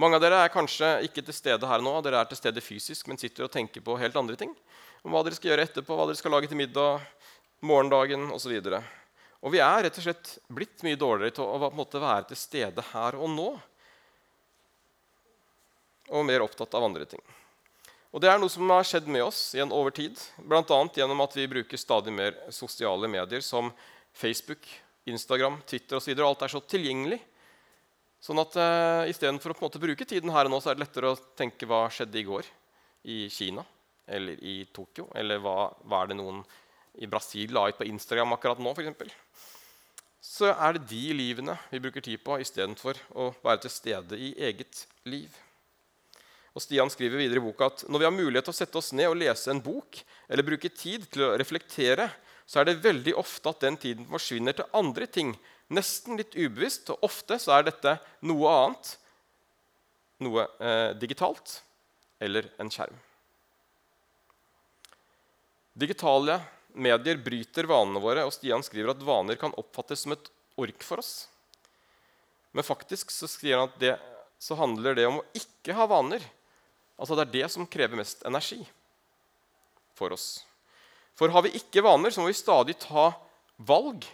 Mange 0.01 0.17
av 0.17 0.23
dere 0.23 0.39
er 0.41 0.49
kanskje 0.55 0.89
ikke 1.05 1.21
til 1.27 1.37
stede 1.37 1.69
her 1.69 1.85
nå, 1.85 1.93
dere 2.01 2.23
er 2.23 2.31
til 2.31 2.39
stede 2.39 2.63
fysisk, 2.65 3.05
men 3.05 3.21
sitter 3.21 3.45
og 3.45 3.53
tenker 3.53 3.85
på 3.85 3.99
helt 4.01 4.17
andre 4.17 4.39
ting. 4.41 4.57
Om 5.05 5.13
hva 5.13 5.21
dere 5.21 5.37
skal 5.37 5.51
gjøre 5.51 5.67
etterpå, 5.69 5.93
hva 5.93 6.09
dere 6.09 6.17
skal 6.23 6.33
lage 6.33 6.49
til 6.49 6.57
middag, 6.57 7.05
morgendagen 7.61 8.33
osv. 8.33 8.57
Og, 8.63 8.71
så 8.73 8.81
og 9.45 9.53
vi 9.53 9.61
er 9.61 9.85
rett 9.85 10.01
og 10.01 10.07
slett 10.07 10.33
blitt 10.49 10.81
mye 10.89 10.97
dårligere 10.97 11.37
til 11.37 11.45
å 11.45 11.69
måte, 11.69 12.01
være 12.01 12.31
til 12.33 12.41
stede 12.47 12.89
her 12.95 13.21
og 13.21 13.29
nå. 13.37 13.47
Og 16.17 16.29
mer 16.33 16.49
opptatt 16.49 16.81
av 16.81 16.89
andre 16.89 17.05
ting. 17.13 17.21
Og 18.13 18.21
Det 18.21 18.29
er 18.29 18.37
noe 18.37 18.51
som 18.53 18.69
har 18.69 18.85
skjedd 18.85 19.07
med 19.09 19.23
oss 19.25 19.39
igjen 19.55 19.73
over 19.73 19.93
tid, 19.95 20.19
bl.a. 20.37 20.79
gjennom 20.93 21.21
at 21.25 21.33
vi 21.33 21.49
bruker 21.49 21.79
stadig 21.81 22.13
mer 22.13 22.35
sosiale 22.53 23.09
medier 23.09 23.41
som 23.41 23.71
Facebook, 24.13 24.67
Instagram, 25.09 25.57
Twitter 25.65 25.97
osv. 25.97 26.13
Alt 26.21 26.45
er 26.45 26.53
så 26.53 26.61
tilgjengelig. 26.61 27.17
Sånn 28.23 28.39
at 28.39 28.53
uh, 28.55 29.09
Istedenfor 29.09 29.51
å 29.51 29.57
på 29.57 29.65
en 29.65 29.67
måte 29.67 29.81
bruke 29.81 30.05
tiden 30.07 30.31
her 30.31 30.45
og 30.45 30.53
nå, 30.53 30.59
så 30.61 30.71
er 30.71 30.77
det 30.77 30.85
lettere 30.85 31.09
å 31.09 31.17
tenke 31.35 31.67
hva 31.67 31.87
skjedde 31.91 32.21
i 32.21 32.27
går 32.27 32.51
i 33.09 33.17
Kina 33.33 33.65
eller 34.05 34.37
i 34.45 34.59
Tokyo. 34.69 35.07
Eller 35.17 35.41
hva, 35.41 35.71
hva 35.81 36.03
er 36.03 36.13
det 36.13 36.19
noen 36.21 36.43
i 37.01 37.09
Brasil 37.09 37.49
la 37.57 37.65
ut 37.67 37.79
på 37.79 37.87
Instagram 37.89 38.37
akkurat 38.37 38.61
nå, 38.61 38.75
f.eks. 38.77 39.17
Så 40.23 40.53
er 40.53 40.77
det 40.77 40.85
de 40.93 41.01
livene 41.17 41.57
vi 41.73 41.81
bruker 41.81 42.05
tid 42.05 42.21
på 42.23 42.37
istedenfor 42.45 43.01
å 43.17 43.31
være 43.41 43.65
til 43.65 43.73
stede 43.73 44.21
i 44.21 44.31
eget 44.37 44.85
liv. 45.09 45.33
Og 46.53 46.61
Stian 46.61 46.91
skriver 46.93 47.17
videre 47.17 47.41
i 47.41 47.43
boka 47.43 47.71
at 47.71 47.83
når 47.89 48.01
vi 48.01 48.07
har 48.07 48.13
mulighet 48.13 48.45
til 48.45 48.53
å 48.53 48.57
sette 48.59 48.77
oss 48.77 48.91
ned 48.93 49.09
og 49.09 49.17
lese 49.17 49.49
en 49.49 49.61
bok, 49.63 49.97
eller 50.29 50.45
bruke 50.45 50.69
tid 50.69 51.07
til 51.09 51.25
å 51.25 51.33
reflektere, 51.39 52.11
så 52.45 52.61
er 52.61 52.69
det 52.69 52.83
veldig 52.83 53.15
ofte 53.17 53.49
at 53.49 53.63
den 53.63 53.79
tiden 53.81 54.05
forsvinner 54.09 54.53
til 54.57 54.69
andre 54.77 55.07
ting. 55.09 55.31
Nesten 55.73 56.19
litt 56.19 56.35
ubevisst, 56.37 56.91
og 56.93 57.07
ofte 57.07 57.39
så 57.41 57.55
er 57.57 57.65
dette 57.69 57.95
noe 58.29 58.51
annet. 58.51 58.91
Noe 60.21 60.45
eh, 60.61 60.91
digitalt 60.99 61.57
eller 62.23 62.51
en 62.61 62.69
skjerm. 62.71 62.99
Digitale 65.73 66.37
medier 66.77 67.17
bryter 67.17 67.65
vanene 67.69 68.01
våre, 68.03 68.27
og 68.27 68.33
Stian 68.35 68.61
skriver 68.65 68.93
at 68.93 69.01
vaner 69.05 69.39
kan 69.41 69.55
oppfattes 69.57 70.05
som 70.05 70.13
et 70.13 70.29
ork 70.61 70.85
for 70.85 71.01
oss. 71.01 71.25
Men 72.53 72.65
faktisk 72.65 73.09
så 73.09 73.25
skriver 73.29 73.63
han 73.63 73.71
at 73.71 73.81
det, 73.81 73.97
så 74.37 74.57
handler 74.59 74.97
det 74.97 75.09
om 75.09 75.17
å 75.23 75.27
ikke 75.33 75.73
ha 75.73 75.89
vaner 75.89 76.21
Altså 76.97 77.17
Det 77.17 77.25
er 77.25 77.35
det 77.35 77.51
som 77.51 77.67
krever 77.67 77.99
mest 77.99 78.23
energi 78.27 78.61
for 79.97 80.13
oss. 80.15 80.43
For 81.17 81.29
har 81.29 81.45
vi 81.45 81.53
ikke 81.57 81.83
vaner, 81.85 82.13
så 82.13 82.21
må 82.21 82.31
vi 82.31 82.37
stadig 82.37 82.77
ta 82.81 83.11
valg 83.61 84.05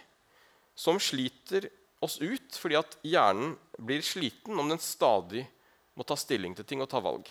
som 0.76 1.00
sliter 1.00 1.68
oss 2.00 2.18
ut 2.20 2.56
fordi 2.56 2.76
at 2.80 2.96
hjernen 3.04 3.54
blir 3.80 4.04
sliten 4.04 4.58
om 4.60 4.68
den 4.68 4.80
stadig 4.80 5.46
må 5.96 6.04
ta 6.06 6.16
stilling 6.16 6.54
til 6.56 6.66
ting 6.68 6.84
og 6.84 6.90
ta 6.92 7.00
valg. 7.04 7.26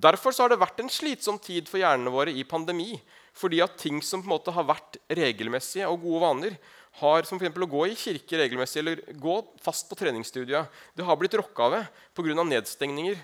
Derfor 0.00 0.32
har 0.38 0.52
det 0.52 0.60
vært 0.62 0.80
en 0.80 0.92
slitsom 0.92 1.38
tid 1.42 1.68
for 1.68 1.82
hjernene 1.82 2.12
våre 2.12 2.32
i 2.32 2.46
pandemi. 2.48 2.94
Fordi 3.36 3.60
at 3.62 3.76
ting 3.78 4.00
som 4.02 4.22
på 4.22 4.28
en 4.28 4.34
måte 4.34 4.54
har 4.54 4.66
vært 4.66 4.98
regelmessige 5.12 5.88
og 5.88 6.02
gode 6.02 6.22
vaner, 6.24 6.56
har 7.00 7.26
som 7.28 7.38
for 7.38 7.64
å 7.64 7.68
gå 7.70 7.84
i 7.86 7.98
kirke 7.98 8.40
regelmessig 8.40 8.80
eller 8.80 9.02
gå 9.14 9.36
fast 9.62 9.86
på 9.88 9.98
treningsstudiet, 10.00 10.66
det 10.96 11.06
har 11.06 11.18
blitt 11.20 11.36
rokka 11.38 11.68
ved 11.70 12.00
pga. 12.16 12.42
nedstengninger 12.42 13.20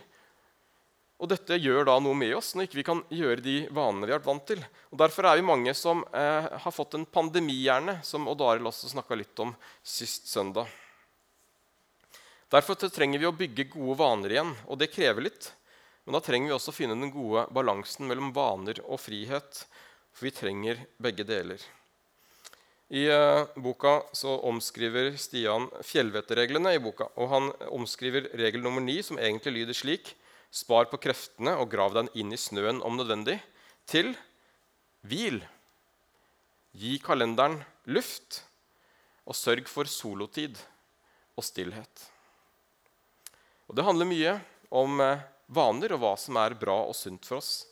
og 1.16 1.30
dette 1.32 1.56
gjør 1.56 1.86
da 1.88 1.94
noe 2.02 2.16
med 2.18 2.34
oss 2.36 2.52
når 2.52 2.66
ikke 2.66 2.76
vi 2.76 2.82
ikke 2.82 2.92
kan 2.92 3.18
gjøre 3.18 3.44
de 3.44 3.56
vanene 3.72 4.04
vi 4.04 4.12
har 4.12 4.20
vært 4.20 4.28
vant 4.28 4.48
til. 4.50 4.64
Og 4.92 4.98
Derfor 5.00 5.28
er 5.28 5.38
vi 5.38 5.46
mange 5.48 5.72
som 5.76 6.02
eh, 6.12 6.48
har 6.60 6.74
fått 6.74 6.98
en 6.98 7.06
pandemihjerne, 7.08 8.02
som 8.04 8.28
Odd 8.28 8.44
Arild 8.44 8.68
også 8.68 8.90
snakka 8.92 9.16
litt 9.16 9.40
om 9.40 9.54
sist 9.80 10.28
søndag. 10.28 10.68
Derfor 12.52 12.76
trenger 12.76 13.22
vi 13.22 13.28
å 13.30 13.34
bygge 13.34 13.70
gode 13.72 13.96
vaner 13.98 14.36
igjen, 14.36 14.52
og 14.68 14.76
det 14.78 14.92
krever 14.92 15.24
litt. 15.24 15.48
Men 16.04 16.18
da 16.18 16.20
trenger 16.22 16.52
vi 16.52 16.54
også 16.58 16.74
å 16.74 16.76
finne 16.76 16.98
den 17.00 17.14
gode 17.14 17.46
balansen 17.56 18.06
mellom 18.06 18.28
vaner 18.36 18.82
og 18.84 19.00
frihet. 19.00 19.64
For 20.12 20.28
vi 20.28 20.34
trenger 20.36 20.84
begge 21.00 21.24
deler. 21.26 21.64
I 22.92 23.08
eh, 23.08 23.56
boka 23.56 24.02
så 24.12 24.36
omskriver 24.52 25.14
Stian 25.16 25.72
fjellvettreglene. 25.80 26.76
Og 26.84 27.26
han 27.32 27.50
omskriver 27.72 28.28
regel 28.36 28.60
nummer 28.60 28.84
ni, 28.84 29.00
som 29.00 29.16
egentlig 29.16 29.62
lyder 29.62 29.80
slik 29.80 30.12
Spar 30.54 30.88
på 30.90 31.00
kreftene 31.02 31.56
og 31.60 31.70
grav 31.72 31.94
den 31.96 32.10
inn 32.14 32.32
i 32.32 32.40
snøen 32.40 32.82
om 32.86 32.96
nødvendig. 32.98 33.38
Til 33.86 34.14
hvil. 35.06 35.40
Gi 36.76 36.96
kalenderen 37.02 37.60
luft, 37.88 38.42
og 39.26 39.34
sørg 39.34 39.68
for 39.70 39.88
solotid 39.90 40.58
og 41.36 41.44
stillhet. 41.44 42.04
Og 43.66 43.74
Det 43.74 43.84
handler 43.86 44.08
mye 44.08 44.34
om 44.70 45.00
eh, 45.02 45.24
vaner 45.50 45.94
og 45.96 46.02
hva 46.02 46.12
som 46.20 46.38
er 46.40 46.54
bra 46.58 46.76
og 46.86 46.94
sunt 46.96 47.26
for 47.26 47.40
oss. 47.40 47.66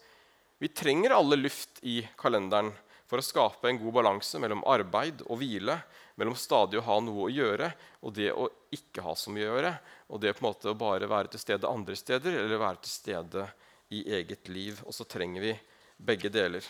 Vi 0.59 0.71
trenger 0.71 1.14
alle 1.14 1.38
luft 1.38 1.83
i 1.83 2.00
kalenderen 2.19 2.73
for 3.11 3.21
å 3.21 3.26
skape 3.26 3.69
en 3.69 3.78
god 3.78 3.99
balanse 4.00 4.40
mellom 4.43 4.64
arbeid 4.66 5.23
og 5.28 5.38
hvile, 5.43 5.78
mellom 6.21 6.37
stadig 6.38 6.78
å 6.78 6.87
ha 6.87 6.99
noe 7.02 7.26
å 7.26 7.33
gjøre 7.33 7.71
og 8.04 8.14
det 8.14 8.30
å 8.33 8.47
ikke 8.75 9.02
ha 9.02 9.14
så 9.18 9.33
mye 9.35 9.49
å 9.49 9.56
gjøre. 9.56 9.73
Og 10.14 10.23
det 10.23 10.35
på 10.37 10.44
en 10.44 10.49
måte 10.50 10.71
å 10.71 10.78
bare 10.78 11.11
være 11.11 11.33
til 11.33 11.42
stede 11.42 11.71
andre 11.71 11.97
steder 11.99 12.38
eller 12.42 12.62
være 12.62 12.83
til 12.85 12.92
stede 12.92 13.49
i 13.94 14.04
eget 14.18 14.50
liv. 14.52 14.80
Og 14.87 14.94
så 14.94 15.06
trenger 15.09 15.44
vi 15.44 15.54
begge 15.97 16.30
deler. 16.33 16.66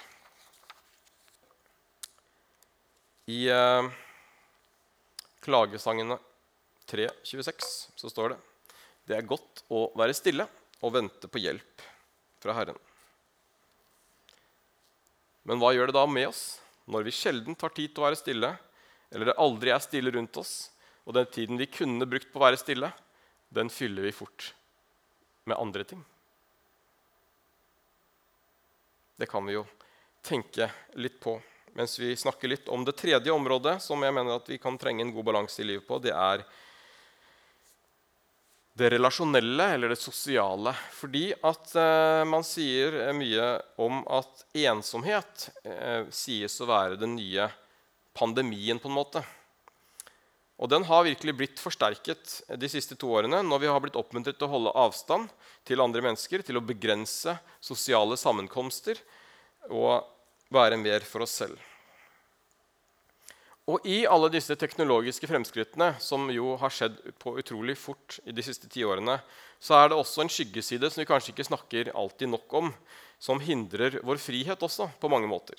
I 3.32 3.44
eh, 3.48 3.92
klagesangene 5.44 6.18
3.26 6.88 7.70
så 7.96 8.10
står 8.12 8.34
det 8.34 8.42
det 9.04 9.16
er 9.18 9.28
godt 9.28 9.64
å 9.72 9.90
være 9.98 10.16
stille 10.16 10.46
og 10.84 10.92
vente 10.94 11.28
på 11.28 11.40
hjelp 11.40 11.82
fra 12.40 12.54
Herren. 12.56 12.78
Men 15.44 15.60
hva 15.60 15.74
gjør 15.76 15.90
det 15.90 15.96
da 15.96 16.04
med 16.08 16.30
oss 16.30 16.44
når 16.88 17.04
vi 17.06 17.16
sjelden 17.16 17.56
tar 17.56 17.72
tid 17.76 17.92
til 17.92 18.00
å 18.00 18.06
være 18.06 18.20
stille, 18.20 18.50
eller 19.14 19.30
det 19.30 19.38
aldri 19.40 19.70
er 19.70 19.82
stille 19.82 20.10
rundt 20.14 20.36
oss, 20.40 20.54
og 21.06 21.14
den 21.14 21.28
tiden 21.30 21.60
vi 21.60 21.70
kunne 21.70 22.08
brukt 22.08 22.32
på 22.32 22.40
å 22.40 22.46
være 22.46 22.58
stille, 22.58 22.90
den 23.54 23.70
fyller 23.70 24.08
vi 24.08 24.12
fort 24.12 24.50
med 25.46 25.58
andre 25.60 25.84
ting. 25.86 26.02
Det 29.16 29.28
kan 29.30 29.46
vi 29.46 29.54
jo 29.54 29.64
tenke 30.24 30.70
litt 30.98 31.20
på. 31.20 31.40
mens 31.74 31.98
vi 31.98 32.16
snakker 32.16 32.48
litt 32.48 32.68
om 32.68 32.84
det 32.84 32.92
tredje 32.94 33.32
området 33.32 33.80
som 33.82 34.02
jeg 34.02 34.14
mener 34.14 34.36
at 34.36 34.48
vi 34.48 34.60
kan 34.62 34.76
trenge 34.78 35.02
en 35.02 35.10
god 35.10 35.24
balanse 35.26 35.58
i 35.62 35.64
livet 35.66 35.86
på. 35.86 35.98
Det 35.98 36.12
er 36.14 36.44
det 38.78 38.90
relasjonelle 38.94 39.66
eller 39.74 39.90
det 39.90 39.98
sosiale. 39.98 40.70
Fordi 40.94 41.32
at 41.34 41.74
eh, 41.74 42.22
man 42.30 42.46
sier 42.46 43.12
mye 43.14 43.48
om 43.82 44.04
at 44.06 44.44
ensomhet 44.54 45.48
eh, 45.64 46.06
sies 46.14 46.60
å 46.62 46.70
være 46.70 46.98
den 47.00 47.16
nye 47.18 47.48
pandemien, 48.14 48.78
på 48.78 48.90
en 48.90 48.96
måte. 48.96 49.24
Og 50.62 50.70
den 50.70 50.86
har 50.86 51.04
virkelig 51.06 51.34
blitt 51.34 51.60
forsterket 51.60 52.38
de 52.60 52.70
siste 52.70 52.94
to 52.98 53.10
årene 53.10 53.42
når 53.42 53.64
vi 53.64 53.70
har 53.70 53.82
blitt 53.82 53.98
oppmuntret 53.98 54.38
til 54.38 54.46
å 54.46 54.54
holde 54.54 54.74
avstand 54.78 55.32
til 55.66 55.82
andre 55.82 56.04
mennesker, 56.04 56.44
til 56.46 56.60
å 56.60 56.64
begrense 56.64 57.34
sosiale 57.58 58.18
sammenkomster 58.20 59.00
og 59.68 60.06
være 60.54 60.78
mer 60.78 61.06
for 61.08 61.26
oss 61.26 61.34
selv. 61.42 61.58
Og 63.64 63.86
i 63.88 64.02
alle 64.04 64.28
disse 64.28 64.52
teknologiske 64.60 65.28
fremskrittene, 65.28 65.94
som 65.96 66.28
jo 66.28 66.52
har 66.60 66.72
skjedd 66.72 66.98
på 67.20 67.32
utrolig 67.40 67.78
fort 67.80 68.18
i 68.28 68.34
de 68.36 68.44
siste 68.44 68.68
ti 68.68 68.84
årene, 68.84 69.16
så 69.56 69.78
er 69.78 69.88
det 69.88 69.96
også 69.96 70.20
en 70.20 70.32
skyggeside 70.32 70.90
som 70.92 71.00
vi 71.00 71.08
kanskje 71.08 71.32
ikke 71.32 71.48
snakker 71.48 71.94
alltid 71.96 72.28
nok 72.28 72.58
om, 72.60 72.68
som 73.16 73.40
hindrer 73.40 74.02
vår 74.04 74.20
frihet 74.20 74.60
også 74.68 74.90
på 75.00 75.08
mange 75.08 75.30
måter. 75.30 75.56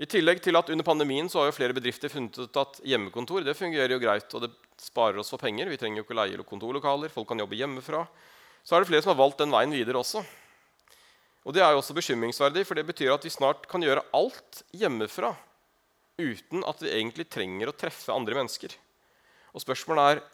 I 0.00 0.08
tillegg 0.08 0.40
til 0.40 0.56
at 0.56 0.70
Under 0.72 0.86
pandemien 0.86 1.28
så 1.28 1.42
har 1.42 1.50
jo 1.50 1.56
flere 1.58 1.76
bedrifter 1.76 2.08
funnet 2.08 2.38
ut 2.40 2.56
at 2.56 2.78
hjemmekontor 2.88 3.44
det 3.44 3.56
fungerer 3.58 3.92
jo 3.92 4.00
greit, 4.00 4.32
og 4.32 4.46
det 4.46 4.52
sparer 4.80 5.20
oss 5.20 5.28
for 5.28 5.40
penger. 5.40 5.68
Vi 5.68 5.76
trenger 5.76 6.00
jo 6.00 6.06
ikke 6.06 6.16
leie 6.16 6.46
kontorlokaler, 6.48 7.12
folk 7.12 7.28
kan 7.28 7.42
jobbe 7.42 7.58
hjemmefra. 7.58 8.06
Så 8.64 8.76
er 8.76 8.80
det 8.80 8.88
flere 8.88 9.04
som 9.04 9.12
har 9.12 9.20
valgt 9.20 9.42
den 9.42 9.52
veien 9.52 9.74
videre 9.76 10.00
også. 10.00 10.24
Og 11.44 11.52
Det 11.52 11.62
er 11.64 11.72
jo 11.72 11.80
også 11.80 11.96
bekymringsverdig, 11.96 12.64
for 12.68 12.76
det 12.76 12.86
betyr 12.88 13.12
at 13.12 13.24
vi 13.24 13.32
snart 13.32 13.68
kan 13.68 13.82
gjøre 13.84 14.04
alt 14.16 14.62
hjemmefra 14.76 15.34
uten 16.20 16.64
at 16.68 16.80
vi 16.80 16.92
egentlig 16.92 17.28
trenger 17.32 17.70
å 17.70 17.76
treffe 17.76 18.12
andre 18.12 18.36
mennesker. 18.36 18.72
Og 19.52 19.64
spørsmålet 19.64 20.16
er 20.16 20.24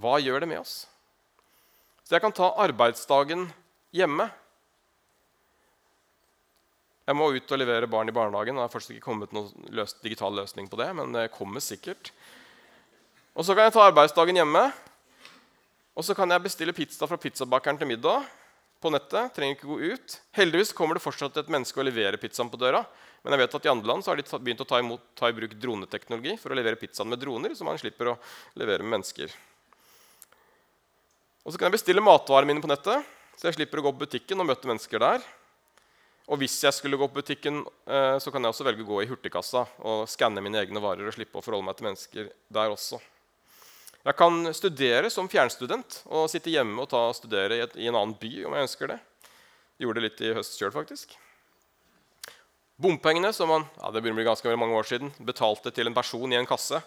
hva 0.00 0.16
gjør 0.20 0.44
det 0.44 0.48
med 0.50 0.60
oss? 0.60 0.86
Så 2.04 2.16
jeg 2.16 2.24
kan 2.24 2.34
ta 2.36 2.50
arbeidsdagen 2.60 3.46
hjemme. 3.94 4.28
Jeg 7.04 7.18
må 7.18 7.26
ut 7.34 7.52
og 7.52 7.60
levere 7.60 7.88
barn 7.90 8.08
i 8.08 8.14
barnehagen. 8.16 8.56
Det 8.56 8.64
har 8.64 8.72
fortsatt 8.72 8.94
ikke 8.94 9.10
kommet 9.10 9.34
noen 9.36 9.52
løs 9.76 9.92
digital 10.00 10.32
løsning 10.38 10.70
på 10.72 10.78
det, 10.80 10.88
men 10.96 11.12
det 11.12 11.26
kommer 11.34 11.60
sikkert. 11.60 12.10
Og 13.36 13.44
så 13.44 13.56
kan 13.56 13.68
jeg 13.68 13.74
ta 13.76 13.84
arbeidsdagen 13.84 14.40
hjemme. 14.40 14.62
Og 15.94 16.06
så 16.06 16.16
kan 16.16 16.32
jeg 16.32 16.42
bestille 16.46 16.74
pizza 16.74 17.06
fra 17.10 17.18
pizzabakeren 17.20 17.78
til 17.78 17.90
middag 17.92 18.24
på 18.82 18.92
nettet. 18.92 19.34
trenger 19.36 19.56
ikke 19.56 19.68
gå 19.68 19.92
ut. 19.92 20.16
Heldigvis 20.36 20.72
kommer 20.76 20.96
det 20.96 21.04
fortsatt 21.04 21.36
et 21.40 21.52
menneske 21.52 21.80
og 21.80 21.86
leverer 21.90 22.20
pizzaen 22.20 22.50
på 22.50 22.60
døra. 22.60 22.82
Men 23.24 23.36
jeg 23.36 23.44
vet 23.44 23.54
at 23.56 23.66
i 23.68 23.72
andre 23.72 23.88
land 23.88 24.04
har 24.04 24.20
de 24.20 24.24
begynt 24.36 24.64
å 24.64 24.68
ta, 24.68 24.80
imot, 24.80 25.04
ta 25.16 25.28
i 25.28 25.36
bruk 25.36 25.54
droneteknologi 25.60 26.34
for 26.40 26.52
å 26.52 26.58
levere 26.58 26.80
pizzaen 26.80 27.08
med 27.08 27.20
droner, 27.22 27.54
så 27.56 27.64
man 27.64 27.80
slipper 27.80 28.12
å 28.12 28.18
levere 28.60 28.84
med 28.84 28.98
mennesker. 28.98 29.32
Og 31.44 31.52
så 31.52 31.60
kan 31.60 31.70
jeg 31.70 31.78
bestille 31.78 32.04
matvarene 32.04 32.52
mine 32.52 32.64
på 32.64 32.68
nettet, 32.68 33.08
så 33.36 33.48
jeg 33.48 33.56
slipper 33.56 33.80
å 33.80 33.86
gå 33.86 33.94
på 33.94 34.04
butikken 34.04 34.40
og 34.40 34.48
møte 34.50 34.68
mennesker 34.68 35.00
der. 35.00 35.24
Og 36.24 36.40
hvis 36.40 36.56
jeg 36.64 36.72
skulle 36.72 36.96
gå 36.96 37.06
på 37.10 37.20
butikken, 37.20 37.60
eh, 37.84 38.16
så 38.16 38.32
kan 38.32 38.40
jeg 38.40 38.54
også 38.54 38.64
velge 38.64 38.84
å 38.84 38.88
gå 38.88 39.02
i 39.02 39.08
hurtigkassa 39.10 39.66
og 39.84 40.06
skanne 40.08 40.40
mine 40.44 40.62
egne 40.62 40.80
varer 40.80 41.04
og 41.04 41.16
slippe 41.16 41.36
å 41.36 41.44
forholde 41.44 41.66
meg 41.66 41.76
til 41.76 41.88
mennesker 41.90 42.30
der 42.56 42.72
også. 42.72 43.00
Jeg 44.04 44.16
kan 44.20 44.40
studere 44.56 45.10
som 45.12 45.28
fjernstudent 45.32 46.02
og 46.12 46.28
sitte 46.32 46.52
hjemme 46.52 46.80
og 46.80 46.88
ta 46.92 47.06
og 47.10 47.16
studere 47.16 47.60
i, 47.60 47.88
en 47.88 47.96
annen 47.96 48.16
by 48.20 48.32
om 48.48 48.56
jeg 48.56 48.68
ønsker 48.68 48.92
det. 48.92 48.98
Jeg 49.76 49.86
gjorde 49.86 50.00
det 50.00 50.08
litt 50.08 50.24
i 50.24 50.32
høst 50.36 50.56
sjøl, 50.58 50.72
faktisk. 50.72 51.14
Bompengene 52.80 53.30
som 53.32 53.48
man 53.52 53.64
ja, 53.78 53.90
det 53.92 54.00
begynner 54.00 54.18
å 54.18 54.20
bli 54.22 54.28
ganske 54.28 54.56
mange 54.60 54.76
år 54.80 54.88
siden, 54.88 55.12
betalte 55.24 55.72
til 55.72 55.88
en 55.88 55.96
person 55.96 56.32
i 56.32 56.40
en 56.40 56.48
kasse, 56.48 56.80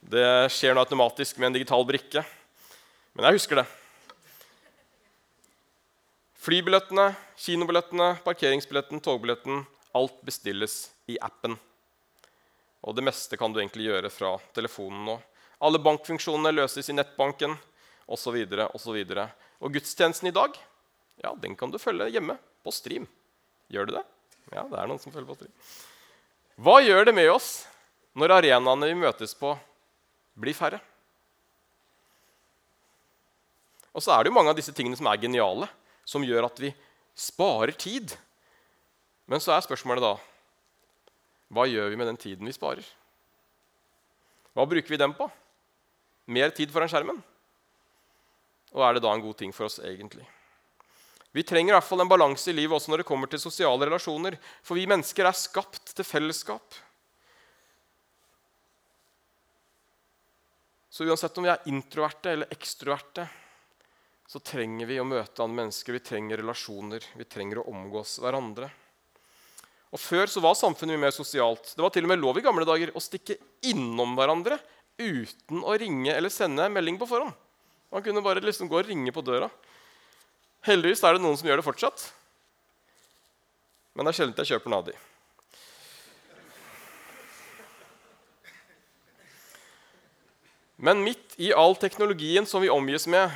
det 0.00 0.48
skjer 0.54 0.76
nå 0.76 0.84
automatisk 0.84 1.40
med 1.40 1.50
en 1.50 1.58
digital 1.58 1.84
brikke. 1.88 2.24
Men 3.16 3.28
jeg 3.28 3.40
husker 3.40 3.62
det. 3.62 3.68
Flybillettene, 6.38 7.14
kinobillettene, 7.36 8.12
parkeringsbilletten, 8.24 9.00
togbilletten 9.00 9.64
Alt 9.92 10.20
bestilles 10.22 10.90
i 11.10 11.16
appen. 11.18 11.56
Og 12.86 12.94
det 12.94 13.02
meste 13.02 13.38
kan 13.40 13.50
du 13.50 13.58
egentlig 13.58 13.88
gjøre 13.88 14.10
fra 14.12 14.36
telefonen 14.54 15.00
nå. 15.08 15.16
Alle 15.64 15.80
bankfunksjonene 15.82 16.52
løses 16.54 16.92
i 16.92 16.94
nettbanken 16.94 17.56
osv. 18.06 18.36
osv. 18.68 18.98
Og, 19.00 19.24
og 19.58 19.74
gudstjenesten 19.74 20.30
i 20.30 20.34
dag 20.36 20.54
ja, 21.24 21.32
den 21.34 21.56
kan 21.58 21.72
du 21.72 21.80
følge 21.82 22.06
hjemme 22.14 22.36
på 22.62 22.70
stream. 22.70 23.08
Gjør 23.72 23.88
du 23.88 23.96
det? 23.96 24.04
Ja, 24.52 24.62
det 24.68 24.78
er 24.78 24.86
noen 24.86 25.02
som 25.02 25.12
følger 25.12 25.32
på 25.32 25.38
stream. 25.40 25.56
Hva 26.62 26.78
gjør 26.84 27.08
det 27.08 27.16
med 27.18 27.32
oss 27.32 27.66
når 28.18 28.36
arenaene 28.38 28.92
vi 28.92 29.00
møtes 29.02 29.34
på, 29.38 29.56
blir 30.38 30.54
færre? 30.54 30.78
Og 33.90 34.04
så 34.04 34.14
er 34.14 34.22
det 34.22 34.30
jo 34.30 34.36
mange 34.38 34.54
av 34.54 34.58
disse 34.58 34.74
tingene 34.76 34.98
som 34.98 35.10
er 35.10 35.18
geniale, 35.18 35.66
som 36.08 36.24
gjør 36.24 36.48
at 36.48 36.62
vi 36.62 36.72
sparer 37.18 37.76
tid. 37.76 38.14
Men 39.28 39.42
så 39.44 39.52
er 39.52 39.66
spørsmålet 39.66 40.04
da 40.04 40.14
hva 41.52 41.64
gjør 41.68 41.88
vi 41.92 41.96
med 41.96 42.10
den 42.10 42.20
tiden 42.20 42.48
vi 42.48 42.52
sparer? 42.52 42.84
Hva 44.56 44.66
bruker 44.68 44.92
vi 44.92 45.00
den 45.00 45.14
på? 45.16 45.28
Mer 46.28 46.52
tid 46.52 46.72
foran 46.72 46.90
skjermen? 46.92 47.22
Og 48.76 48.82
er 48.84 48.96
det 48.96 49.04
da 49.04 49.14
en 49.14 49.24
god 49.24 49.38
ting 49.40 49.54
for 49.56 49.68
oss 49.68 49.78
egentlig? 49.80 50.26
Vi 51.32 51.44
trenger 51.46 51.72
i 51.72 51.76
hvert 51.76 51.86
fall 51.86 52.02
en 52.04 52.10
balanse 52.10 52.50
i 52.50 52.56
livet 52.56 52.76
også 52.76 52.92
når 52.92 53.02
det 53.02 53.08
kommer 53.08 53.30
til 53.30 53.40
sosiale 53.40 53.88
relasjoner. 53.88 54.36
For 54.64 54.76
vi 54.76 54.88
mennesker 54.88 55.28
er 55.28 55.36
skapt 55.36 55.94
til 55.96 56.04
fellesskap. 56.04 56.76
Så 60.92 61.06
uansett 61.06 61.36
om 61.38 61.46
vi 61.46 61.52
er 61.52 61.68
introverte 61.70 62.32
eller 62.32 62.52
ekstroverte, 62.52 63.28
så 64.28 64.40
trenger 64.44 64.84
vi 64.90 64.98
å 65.00 65.06
møte 65.08 65.40
andre 65.40 65.62
mennesker. 65.62 65.96
Vi 65.96 66.04
trenger 66.04 66.42
relasjoner. 66.42 67.04
Vi 67.16 67.24
trenger 67.24 67.62
å 67.62 67.70
omgås 67.72 68.18
hverandre. 68.20 68.68
Og 69.88 70.00
Før 70.02 70.28
så 70.28 70.42
var 70.44 70.58
samfunnet 70.58 70.98
mye 70.98 71.06
mer 71.06 71.14
sosialt. 71.16 71.72
Det 71.72 71.80
var 71.80 71.94
til 71.94 72.04
og 72.04 72.12
med 72.12 72.20
lov 72.20 72.36
i 72.36 72.44
gamle 72.44 72.66
dager 72.68 72.92
å 72.92 73.00
stikke 73.00 73.38
innom 73.70 74.12
hverandre 74.18 74.58
uten 75.00 75.62
å 75.64 75.72
ringe 75.80 76.12
eller 76.12 76.32
sende 76.34 76.68
melding 76.68 77.00
på 77.00 77.08
forhånd. 77.08 77.32
Man 77.88 78.04
kunne 78.04 78.20
bare 78.20 78.44
liksom 78.44 78.68
gå 78.68 78.76
og 78.76 78.90
ringe 78.90 79.14
på 79.16 79.24
døra. 79.24 79.48
Heldigvis 80.68 81.00
er 81.08 81.16
det 81.16 81.24
noen 81.24 81.38
som 81.40 81.48
gjør 81.48 81.62
det 81.62 81.68
fortsatt. 81.70 82.04
Men 83.96 84.04
det 84.04 84.12
er 84.12 84.20
sjelden 84.20 84.44
jeg 84.44 84.58
kjøper 84.58 84.74
Nadi. 84.74 84.98
Men 90.78 91.00
midt 91.02 91.32
i 91.40 91.48
all 91.56 91.74
teknologien 91.80 92.44
som 92.46 92.60
vi 92.62 92.68
omgis 92.70 93.08
med, 93.10 93.32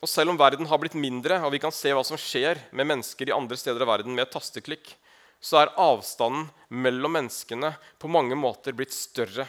og 0.00 0.08
selv 0.08 0.32
om 0.32 0.38
verden 0.40 0.68
har 0.68 0.80
blitt 0.80 0.96
mindre, 0.96 1.36
og 1.44 1.52
vi 1.52 1.60
kan 1.60 1.74
se 1.74 1.92
hva 1.92 2.02
som 2.06 2.18
skjer 2.20 2.58
med 2.72 2.88
mennesker 2.88 3.28
i 3.28 3.36
andre 3.36 3.58
steder 3.60 3.84
av 3.84 3.92
verden 3.92 4.14
med 4.16 4.24
et 4.24 4.32
tasteklikk, 4.32 4.94
så 5.40 5.60
er 5.60 5.74
avstanden 5.80 6.48
mellom 6.68 7.16
menneskene 7.16 7.74
på 8.00 8.08
mange 8.12 8.36
måter 8.36 8.76
blitt 8.76 8.96
større. 8.96 9.46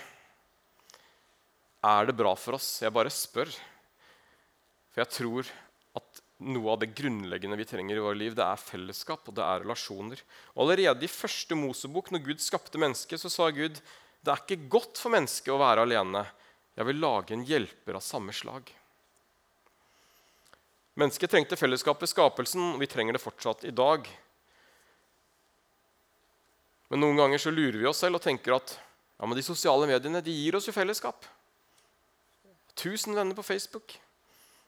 Er 1.84 2.08
det 2.08 2.16
bra 2.20 2.34
for 2.40 2.60
oss? 2.60 2.68
Jeg 2.84 2.94
bare 2.96 3.12
spør. 3.12 3.52
For 4.92 5.04
jeg 5.04 5.12
tror 5.16 5.52
at 6.00 6.22
noe 6.42 6.74
av 6.74 6.82
det 6.82 6.92
grunnleggende 6.98 7.58
vi 7.60 7.68
trenger 7.70 8.00
i 8.00 8.04
vårt 8.04 8.20
liv, 8.20 8.36
det 8.36 8.44
er 8.44 8.60
fellesskap 8.60 9.28
og 9.30 9.38
det 9.38 9.46
er 9.46 9.64
relasjoner. 9.64 10.20
Og 10.56 10.66
Allerede 10.66 11.08
i 11.08 11.12
første 11.12 11.58
Mosebok, 11.58 12.12
når 12.12 12.26
Gud 12.28 12.44
skapte 12.44 12.82
mennesket, 12.82 13.22
så 13.22 13.32
sa 13.32 13.50
Gud 13.56 13.80
det 14.22 14.30
er 14.30 14.44
ikke 14.44 14.70
godt 14.70 15.00
for 15.02 15.16
mennesket 15.16 15.54
å 15.54 15.62
være 15.62 15.88
alene. 15.88 16.26
Jeg 16.78 16.88
vil 16.88 17.02
lage 17.02 17.34
en 17.36 17.48
hjelper 17.48 17.98
av 17.98 18.06
samme 18.06 18.36
slag. 18.36 18.70
Mennesket 21.00 21.32
trengte 21.32 21.56
fellesskap 21.56 22.02
i 22.04 22.10
skapelsen, 22.10 22.74
og 22.74 22.82
vi 22.82 22.90
trenger 22.92 23.16
det 23.16 23.24
fortsatt 23.24 23.64
i 23.68 23.72
dag. 23.76 24.08
Men 26.92 27.00
noen 27.06 27.20
ganger 27.22 27.40
så 27.40 27.54
lurer 27.54 27.80
vi 27.80 27.88
oss 27.88 28.02
selv 28.04 28.20
og 28.20 28.26
tenker 28.26 28.58
at 28.58 28.74
ja, 28.76 29.28
men 29.28 29.38
de 29.38 29.46
sosiale 29.46 29.88
mediene 29.88 30.20
de 30.26 30.34
gir 30.36 30.58
oss 30.58 30.68
jo 30.68 30.74
fellesskap. 30.76 31.28
Tusen 32.76 33.16
venner 33.16 33.38
på 33.38 33.46
Facebook. 33.46 33.94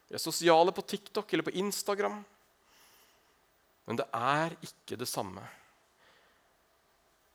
Vi 0.07 0.15
er 0.15 0.21
sosiale 0.21 0.71
på 0.71 0.85
TikTok 0.87 1.33
eller 1.33 1.47
på 1.47 1.55
Instagram. 1.59 2.21
Men 3.89 3.99
det 3.99 4.05
er 4.15 4.55
ikke 4.63 4.95
det 4.99 5.09
samme. 5.09 5.43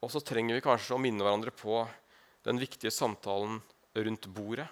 Og 0.01 0.13
så 0.15 0.23
trenger 0.25 0.57
vi 0.57 0.65
kanskje 0.65 0.95
å 0.97 1.03
minne 1.03 1.27
hverandre 1.27 1.53
på 1.53 1.83
den 2.47 2.61
viktige 2.63 2.95
samtalen 2.95 3.59
rundt 3.99 4.31
bordet. 4.33 4.69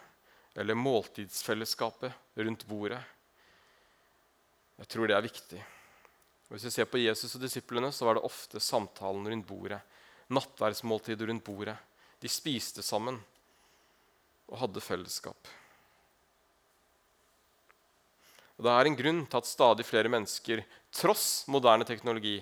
Eller 0.56 0.78
måltidsfellesskapet 0.78 2.40
rundt 2.40 2.64
bordet. 2.70 3.02
Jeg 4.76 4.88
tror 4.92 5.08
det 5.08 5.16
er 5.16 5.24
viktig. 5.24 5.60
Hvis 6.52 6.66
vi 6.68 6.72
ser 6.74 6.88
på 6.90 7.00
Jesus 7.00 7.34
og 7.34 7.42
disiplene, 7.42 7.90
så 7.92 8.06
var 8.06 8.18
det 8.18 8.26
ofte 8.28 8.62
samtalen 8.62 9.26
rundt 9.26 9.48
bordet. 9.48 9.80
Nattverdsmåltidet 10.30 11.28
rundt 11.28 11.44
bordet. 11.46 11.76
De 12.20 12.30
spiste 12.30 12.84
sammen 12.84 13.18
og 14.46 14.60
hadde 14.60 14.82
fellesskap. 14.84 15.48
Og 18.56 18.64
Det 18.64 18.72
er 18.72 18.88
en 18.88 18.96
grunn 18.96 19.24
til 19.26 19.40
at 19.40 19.48
stadig 19.48 19.84
flere 19.84 20.12
mennesker, 20.12 20.62
tross 20.94 21.44
moderne 21.52 21.84
teknologi, 21.84 22.38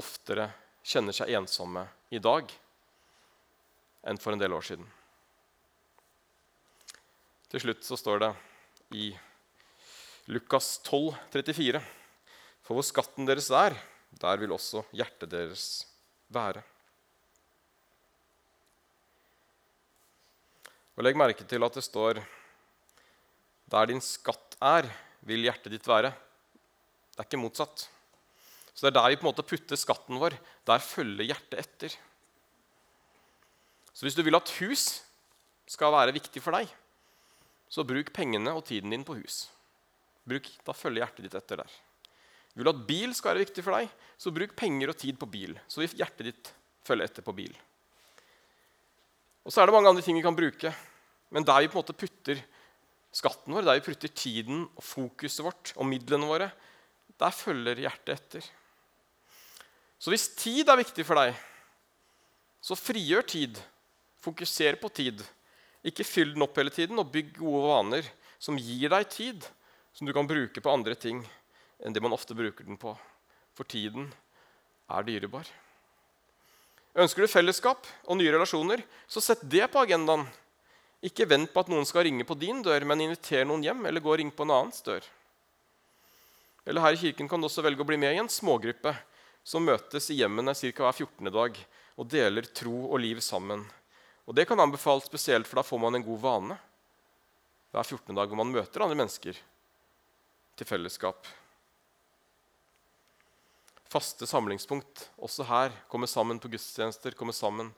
oftere 0.00 0.48
kjenner 0.82 1.14
seg 1.14 1.30
ensomme 1.36 1.84
i 2.10 2.18
dag 2.18 2.50
enn 4.08 4.18
for 4.18 4.34
en 4.34 4.40
del 4.40 4.56
år 4.56 4.64
siden. 4.66 4.88
Til 7.52 7.62
slutt 7.62 7.84
så 7.86 7.98
står 8.00 8.24
det 8.24 8.32
i 8.96 9.12
Lukas 10.30 10.76
12, 10.86 11.16
34. 11.32 11.80
For 12.62 12.78
hvor 12.78 12.86
skatten 12.86 13.26
deres 13.26 13.48
er, 13.50 13.74
der 14.22 14.38
vil 14.38 14.54
også 14.54 14.84
hjertet 14.94 15.32
deres 15.32 15.64
være. 16.30 16.62
Og 20.94 21.02
Legg 21.02 21.18
merke 21.18 21.46
til 21.48 21.64
at 21.64 21.74
det 21.74 21.82
står 21.82 22.20
der 23.72 23.88
din 23.88 24.02
skatt 24.04 24.58
er, 24.60 24.86
vil 25.24 25.46
hjertet 25.46 25.72
ditt 25.72 25.86
være. 25.88 26.12
Det 26.12 27.22
er 27.22 27.26
ikke 27.26 27.40
motsatt. 27.40 27.86
Så 28.72 28.84
det 28.84 28.92
er 28.92 28.98
der 28.98 29.08
vi 29.12 29.18
på 29.20 29.26
en 29.26 29.30
måte 29.30 29.46
putter 29.46 29.80
skatten 29.80 30.20
vår. 30.20 30.36
Der 30.68 30.84
følger 30.84 31.32
hjertet 31.32 31.58
etter. 31.64 31.96
Så 33.92 34.04
hvis 34.04 34.16
du 34.16 34.22
vil 34.24 34.36
at 34.36 34.52
hus 34.60 35.02
skal 35.68 35.92
være 35.94 36.14
viktig 36.14 36.42
for 36.44 36.54
deg, 36.56 36.68
så 37.72 37.84
bruk 37.88 38.12
pengene 38.12 38.52
og 38.52 38.66
tiden 38.68 38.92
din 38.92 39.04
på 39.08 39.16
hus. 39.16 39.46
Bruk, 40.28 40.48
da 40.62 40.74
følger 40.76 41.02
hjertet 41.02 41.26
ditt 41.26 41.36
etter 41.38 41.62
der. 41.64 41.74
Vil 42.54 42.68
du 42.68 42.72
at 42.72 42.86
bil 42.86 43.14
skal 43.16 43.32
være 43.32 43.46
viktig 43.46 43.64
for 43.64 43.78
deg, 43.78 43.90
så 44.20 44.32
bruk 44.34 44.54
penger 44.58 44.92
og 44.92 44.98
tid 45.00 45.18
på 45.18 45.28
bil. 45.30 45.54
Så 45.66 45.80
vil 45.80 45.94
hjertet 45.98 46.28
ditt 46.28 46.50
følge 46.86 47.08
etter 47.08 47.24
på 47.24 47.34
bil. 47.36 47.54
Og 49.42 49.54
så 49.54 49.62
er 49.62 49.68
det 49.68 49.74
mange 49.74 49.90
andre 49.90 50.04
ting 50.04 50.18
vi 50.18 50.24
kan 50.24 50.36
bruke. 50.36 50.72
Men 51.32 51.46
der 51.48 51.62
vi 51.62 51.70
på 51.72 51.78
en 51.78 51.82
måte 51.82 51.96
putter 51.96 52.42
skatten 53.12 53.54
vår, 53.56 53.64
der 53.66 53.78
vi 53.78 53.86
putter 53.86 54.12
tiden 54.12 54.66
og 54.68 54.84
fokuset 54.84 55.44
vårt 55.44 55.72
og 55.76 55.88
midlene 55.88 56.28
våre, 56.28 56.50
der 57.20 57.34
følger 57.34 57.80
hjertet 57.86 58.14
etter. 58.14 58.46
Så 60.02 60.12
hvis 60.12 60.30
tid 60.36 60.68
er 60.68 60.80
viktig 60.80 61.04
for 61.06 61.20
deg, 61.20 61.36
så 62.62 62.76
frigjør 62.78 63.26
tid. 63.26 63.58
Fokuser 64.22 64.78
på 64.80 64.90
tid. 64.94 65.22
Ikke 65.86 66.06
fyll 66.06 66.34
den 66.34 66.44
opp 66.44 66.58
hele 66.58 66.72
tiden, 66.74 67.00
og 67.00 67.10
bygg 67.10 67.34
gode 67.40 67.62
vaner 67.66 68.08
som 68.42 68.58
gir 68.58 68.90
deg 68.92 69.08
tid, 69.10 69.46
som 69.92 70.06
du 70.06 70.12
kan 70.12 70.28
bruke 70.28 70.60
på 70.60 70.72
andre 70.72 70.94
ting 70.94 71.22
enn 71.82 71.92
det 71.94 72.02
man 72.02 72.14
ofte 72.14 72.36
bruker 72.36 72.64
den 72.64 72.78
på. 72.80 72.94
For 73.56 73.68
tiden 73.68 74.08
er 74.90 75.06
dyrebar. 75.06 75.48
Ønsker 76.92 77.24
du 77.24 77.32
fellesskap 77.32 77.86
og 78.04 78.18
nye 78.18 78.32
relasjoner, 78.34 78.82
så 79.08 79.20
sett 79.24 79.42
det 79.48 79.64
på 79.72 79.80
agendaen. 79.80 80.26
Ikke 81.02 81.26
vent 81.26 81.50
på 81.52 81.62
at 81.64 81.70
noen 81.72 81.86
skal 81.88 82.06
ringe 82.06 82.24
på 82.28 82.36
din 82.38 82.60
dør, 82.62 82.84
men 82.86 83.00
inviter 83.02 83.46
noen 83.48 83.64
hjem, 83.64 83.86
eller 83.88 84.04
gå 84.04 84.12
og 84.12 84.20
ring 84.20 84.30
på 84.30 84.44
en 84.46 84.54
annens 84.54 84.84
dør. 84.84 85.04
Eller 86.68 86.84
her 86.84 86.94
i 86.94 87.00
kirken 87.00 87.28
kan 87.28 87.40
du 87.42 87.48
også 87.48 87.64
velge 87.64 87.82
å 87.82 87.88
bli 87.88 87.98
med 87.98 88.14
i 88.14 88.20
en 88.22 88.30
smågruppe 88.30 88.92
som 89.42 89.64
møtes 89.66 90.10
i 90.12 90.20
hjemmene 90.20 90.54
ca. 90.54 90.70
hver 90.84 90.92
14. 90.94 91.32
dag 91.34 91.56
og 91.98 92.10
deler 92.12 92.46
tro 92.54 92.76
og 92.92 93.00
liv 93.02 93.18
sammen. 93.24 93.64
Og 94.28 94.36
Det 94.36 94.46
kan 94.46 94.60
anbefales 94.60 95.08
spesielt, 95.08 95.48
for 95.48 95.58
da 95.58 95.66
får 95.66 95.80
man 95.82 95.98
en 95.98 96.04
god 96.06 96.20
vane 96.22 96.58
hver 97.72 97.82
14. 97.82 98.14
dag 98.14 98.28
hvor 98.28 98.38
man 98.38 98.52
møter 98.52 98.84
andre 98.84 99.00
mennesker 99.00 99.40
til 100.56 100.68
fellesskap. 100.68 101.26
Faste 103.92 104.26
samlingspunkt. 104.26 105.08
Også 105.20 105.44
her. 105.48 105.74
Komme 105.88 106.08
sammen 106.08 106.40
på 106.40 106.50
gudstjenester, 106.52 107.16
komme 107.16 107.34
sammen 107.36 107.72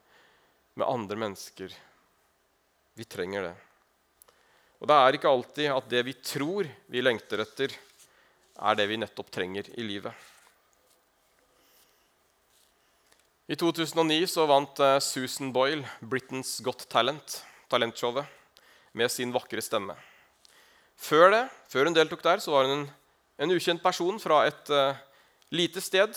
med 0.74 0.86
andre 0.86 1.18
mennesker. 1.18 1.74
Vi 2.94 3.06
trenger 3.06 3.48
det. 3.48 3.54
Og 4.78 4.90
det 4.90 5.00
er 5.00 5.16
ikke 5.16 5.30
alltid 5.30 5.72
at 5.72 5.90
det 5.90 6.04
vi 6.06 6.14
tror 6.20 6.68
vi 6.92 7.02
lengter 7.02 7.42
etter, 7.42 7.74
er 8.54 8.78
det 8.78 8.86
vi 8.90 8.98
nettopp 9.00 9.30
trenger 9.34 9.70
i 9.74 9.86
livet. 9.86 10.12
I 13.50 13.56
2009 13.60 14.22
så 14.30 14.46
vant 14.48 14.78
eh, 14.80 14.98
Susan 15.04 15.50
Boyle 15.52 15.84
Britain's 16.00 16.56
Got 16.64 16.86
Talent, 16.88 17.42
talentshowet, 17.68 18.24
med 18.92 19.10
sin 19.12 19.34
vakre 19.34 19.60
stemme. 19.60 19.96
Før 21.00 21.32
det, 21.34 21.42
før 21.70 21.88
hun 21.88 21.96
deltok 21.96 22.22
der, 22.24 22.42
så 22.42 22.54
var 22.54 22.68
hun 22.68 22.76
en, 22.78 22.86
en 23.42 23.54
ukjent 23.54 23.82
person 23.82 24.20
fra 24.22 24.44
et 24.48 24.70
uh, 24.72 24.96
lite 25.54 25.82
sted. 25.82 26.14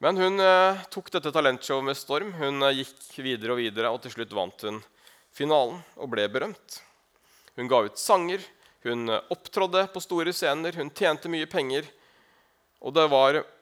Men 0.00 0.16
hun 0.16 0.40
uh, 0.40 0.80
tok 0.92 1.10
dette 1.12 1.32
talentshowet 1.34 1.90
med 1.90 1.98
storm. 1.98 2.32
Hun 2.40 2.64
uh, 2.64 2.72
gikk 2.72 3.20
videre 3.20 3.54
og 3.54 3.60
videre, 3.60 3.92
og 3.92 4.00
til 4.02 4.14
slutt 4.14 4.32
vant 4.36 4.64
hun 4.66 4.80
finalen 5.36 5.82
og 6.00 6.10
ble 6.10 6.24
berømt. 6.32 6.80
Hun 7.58 7.68
ga 7.70 7.82
ut 7.84 8.00
sanger, 8.00 8.42
hun 8.86 9.12
opptrådde 9.12 9.84
på 9.92 10.00
store 10.00 10.32
scener, 10.32 10.74
hun 10.80 10.92
tjente 10.96 11.28
mye 11.30 11.48
penger. 11.50 11.84
Og 12.80 12.94
det, 12.96 13.04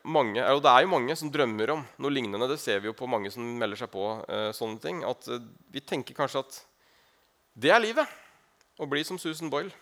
mange, 0.06 0.44
og 0.46 0.60
det, 0.62 0.70
er 0.70 0.84
jo 0.84 0.92
mange 0.92 1.16
som 1.18 1.30
drømmer 1.34 1.72
om 1.74 1.80
noe 1.98 2.14
lignende. 2.14 2.46
Det 2.46 2.60
ser 2.62 2.78
vi 2.78 2.86
jo 2.86 2.94
på 2.94 3.08
mange 3.10 3.32
som 3.34 3.42
melder 3.58 3.80
seg 3.80 3.90
på. 3.90 4.04
Sånne 4.54 4.78
ting, 4.78 5.00
at 5.02 5.26
Vi 5.74 5.82
tenker 5.82 6.14
kanskje 6.14 6.44
at 6.44 6.60
det 7.58 7.72
er 7.74 7.82
livet. 7.82 8.06
Å 8.78 8.86
bli 8.86 9.02
som 9.04 9.18
Susan 9.18 9.50
Boyle. 9.50 9.74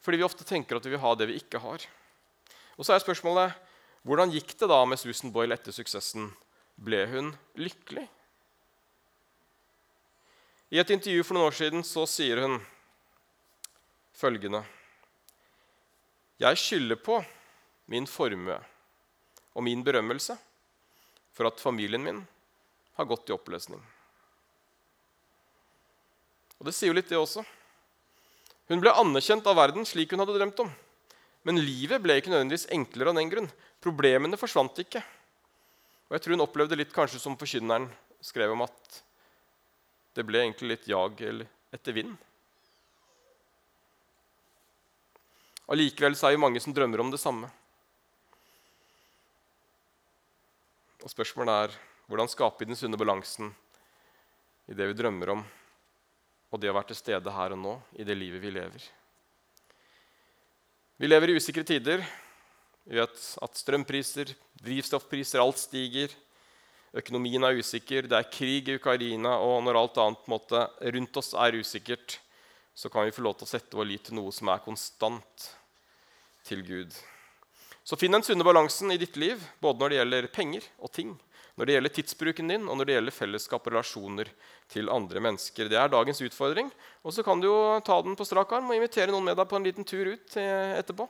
Fordi 0.00 0.20
vi 0.20 0.24
ofte 0.24 0.46
tenker 0.48 0.78
at 0.78 0.86
vi 0.86 0.94
vil 0.94 1.02
ha 1.02 1.12
det 1.14 1.28
vi 1.28 1.36
ikke 1.40 1.60
har. 1.60 1.84
Og 2.80 2.86
så 2.86 2.94
er 2.94 3.02
spørsmålet 3.04 3.52
hvordan 4.08 4.32
gikk 4.32 4.54
det 4.56 4.70
da 4.70 4.78
med 4.88 5.00
Susan 5.00 5.32
Boyle 5.32 5.52
etter 5.52 5.76
suksessen? 5.76 6.30
Ble 6.80 7.04
hun 7.10 7.34
lykkelig? 7.60 8.06
I 10.70 10.80
et 10.80 10.92
intervju 10.94 11.26
for 11.26 11.36
noen 11.36 11.50
år 11.50 11.56
siden 11.58 11.84
så 11.84 12.06
sier 12.08 12.40
hun 12.40 12.56
følgende 14.16 14.62
Jeg 16.40 16.60
skylder 16.62 17.00
på 17.04 17.18
min 17.90 18.06
formue 18.08 18.56
og 19.52 19.66
min 19.66 19.82
berømmelse 19.84 20.36
for 21.36 21.50
at 21.50 21.60
familien 21.60 22.04
min 22.04 22.22
har 22.96 23.08
gått 23.10 23.28
i 23.28 23.34
oppløsning. 23.34 23.82
Og 26.60 26.68
Det 26.68 26.76
sier 26.76 26.92
jo 26.92 26.96
litt, 26.96 27.08
det 27.08 27.16
også. 27.16 27.42
Hun 28.70 28.82
ble 28.82 28.92
anerkjent 28.92 29.46
av 29.48 29.56
verden 29.58 29.86
slik 29.88 30.12
hun 30.12 30.20
hadde 30.22 30.36
drømt 30.36 30.60
om. 30.62 30.70
Men 31.48 31.58
livet 31.58 32.02
ble 32.04 32.18
ikke 32.20 32.30
nødvendigvis 32.30 32.68
enklere 32.74 33.10
av 33.10 33.16
den 33.16 33.30
grunn. 33.32 33.48
Problemene 33.80 34.38
forsvant 34.38 34.76
ikke. 34.82 35.00
Og 36.10 36.16
jeg 36.16 36.24
tror 36.24 36.36
hun 36.36 36.44
opplevde 36.44 36.76
litt 36.76 36.92
kanskje 36.92 37.22
som 37.22 37.38
forkynneren 37.40 37.88
skrev 38.20 38.52
om 38.52 38.66
at 38.66 39.00
det 40.18 40.26
ble 40.28 40.42
egentlig 40.42 40.74
litt 40.74 40.90
jag 40.90 41.22
etter 41.72 41.96
vind. 41.96 42.12
Allikevel 45.70 46.18
er 46.18 46.34
det 46.34 46.42
mange 46.42 46.60
som 46.60 46.74
drømmer 46.74 47.00
om 47.00 47.12
det 47.14 47.22
samme. 47.22 47.48
Og 51.00 51.08
spørsmålet 51.08 51.54
er 51.64 51.76
hvordan 52.10 52.28
skape 52.28 52.66
den 52.66 52.76
sunne 52.76 52.98
balansen 53.00 53.54
i 54.68 54.74
det 54.74 54.90
vi 54.90 54.98
drømmer 54.98 55.30
om, 55.38 55.44
og 56.50 56.58
det 56.60 56.70
å 56.70 56.74
være 56.74 56.90
til 56.90 56.98
stede 56.98 57.34
her 57.34 57.54
og 57.54 57.62
nå 57.62 57.76
i 57.98 58.06
det 58.06 58.16
livet 58.18 58.42
vi 58.42 58.50
lever. 58.54 58.86
Vi 61.00 61.08
lever 61.08 61.32
i 61.32 61.36
usikre 61.38 61.64
tider. 61.64 62.02
Vi 62.84 62.98
vet 62.98 63.20
at 63.44 63.60
strømpriser, 63.60 64.32
drivstoffpriser, 64.60 65.40
alt 65.40 65.60
stiger. 65.62 66.12
Økonomien 67.00 67.44
er 67.46 67.60
usikker, 67.60 68.08
det 68.10 68.18
er 68.18 68.32
krig 68.34 68.66
i 68.68 68.74
Ukraina, 68.80 69.36
og 69.38 69.62
når 69.62 69.78
alt 69.78 70.00
annet 70.02 70.26
måte, 70.32 70.64
rundt 70.96 71.20
oss 71.20 71.30
er 71.38 71.54
usikkert, 71.54 72.16
så 72.74 72.90
kan 72.90 73.06
vi 73.06 73.14
få 73.14 73.22
lov 73.22 73.36
til 73.38 73.46
å 73.46 73.52
sette 73.52 73.78
vår 73.78 73.86
lit 73.86 74.08
til 74.08 74.18
noe 74.18 74.34
som 74.34 74.50
er 74.50 74.64
konstant, 74.64 75.46
til 76.48 76.64
Gud. 76.66 76.96
Så 77.86 77.98
finn 78.00 78.16
den 78.16 78.24
sunne 78.26 78.46
balansen 78.46 78.90
i 78.90 78.98
ditt 78.98 79.14
liv, 79.20 79.38
både 79.62 79.78
når 79.78 79.92
det 79.92 80.00
gjelder 80.00 80.30
penger 80.34 80.66
og 80.82 80.90
ting, 80.94 81.14
når 81.60 81.68
det 81.68 81.74
gjelder 81.74 81.92
tidsbruken 81.92 82.48
din, 82.48 82.62
og 82.72 82.78
når 82.80 82.88
det 82.88 82.94
gjelder 82.94 83.12
fellesskap 83.12 83.66
og 83.66 83.74
relasjoner 83.74 84.30
til 84.72 84.86
andre 84.88 85.20
mennesker. 85.20 85.68
Det 85.68 85.76
er 85.76 85.90
dagens 85.92 86.22
utfordring. 86.24 86.70
Og 87.04 87.12
så 87.12 87.20
kan 87.20 87.42
du 87.42 87.50
jo 87.50 87.58
ta 87.84 87.98
den 88.00 88.16
på 88.16 88.24
strak 88.24 88.54
arm 88.56 88.72
og 88.72 88.78
invitere 88.78 89.12
noen 89.12 89.26
med 89.28 89.36
deg 89.36 89.44
på 89.50 89.58
en 89.58 89.68
liten 89.68 89.84
tur 89.84 90.08
ut 90.08 90.38
etterpå. 90.40 91.04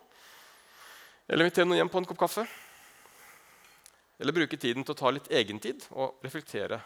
Eller 1.31 1.47
invitere 1.47 1.71
noen 1.71 1.79
hjem 1.85 1.95
på 1.95 2.03
en 2.03 2.11
kopp 2.11 2.19
kaffe. 2.25 2.49
Eller 4.19 4.35
bruke 4.35 4.59
tiden 4.59 4.83
til 4.83 4.97
å 4.97 4.99
ta 4.99 5.15
litt 5.15 5.31
egentid 5.31 5.87
og 5.95 6.19
reflektere 6.27 6.83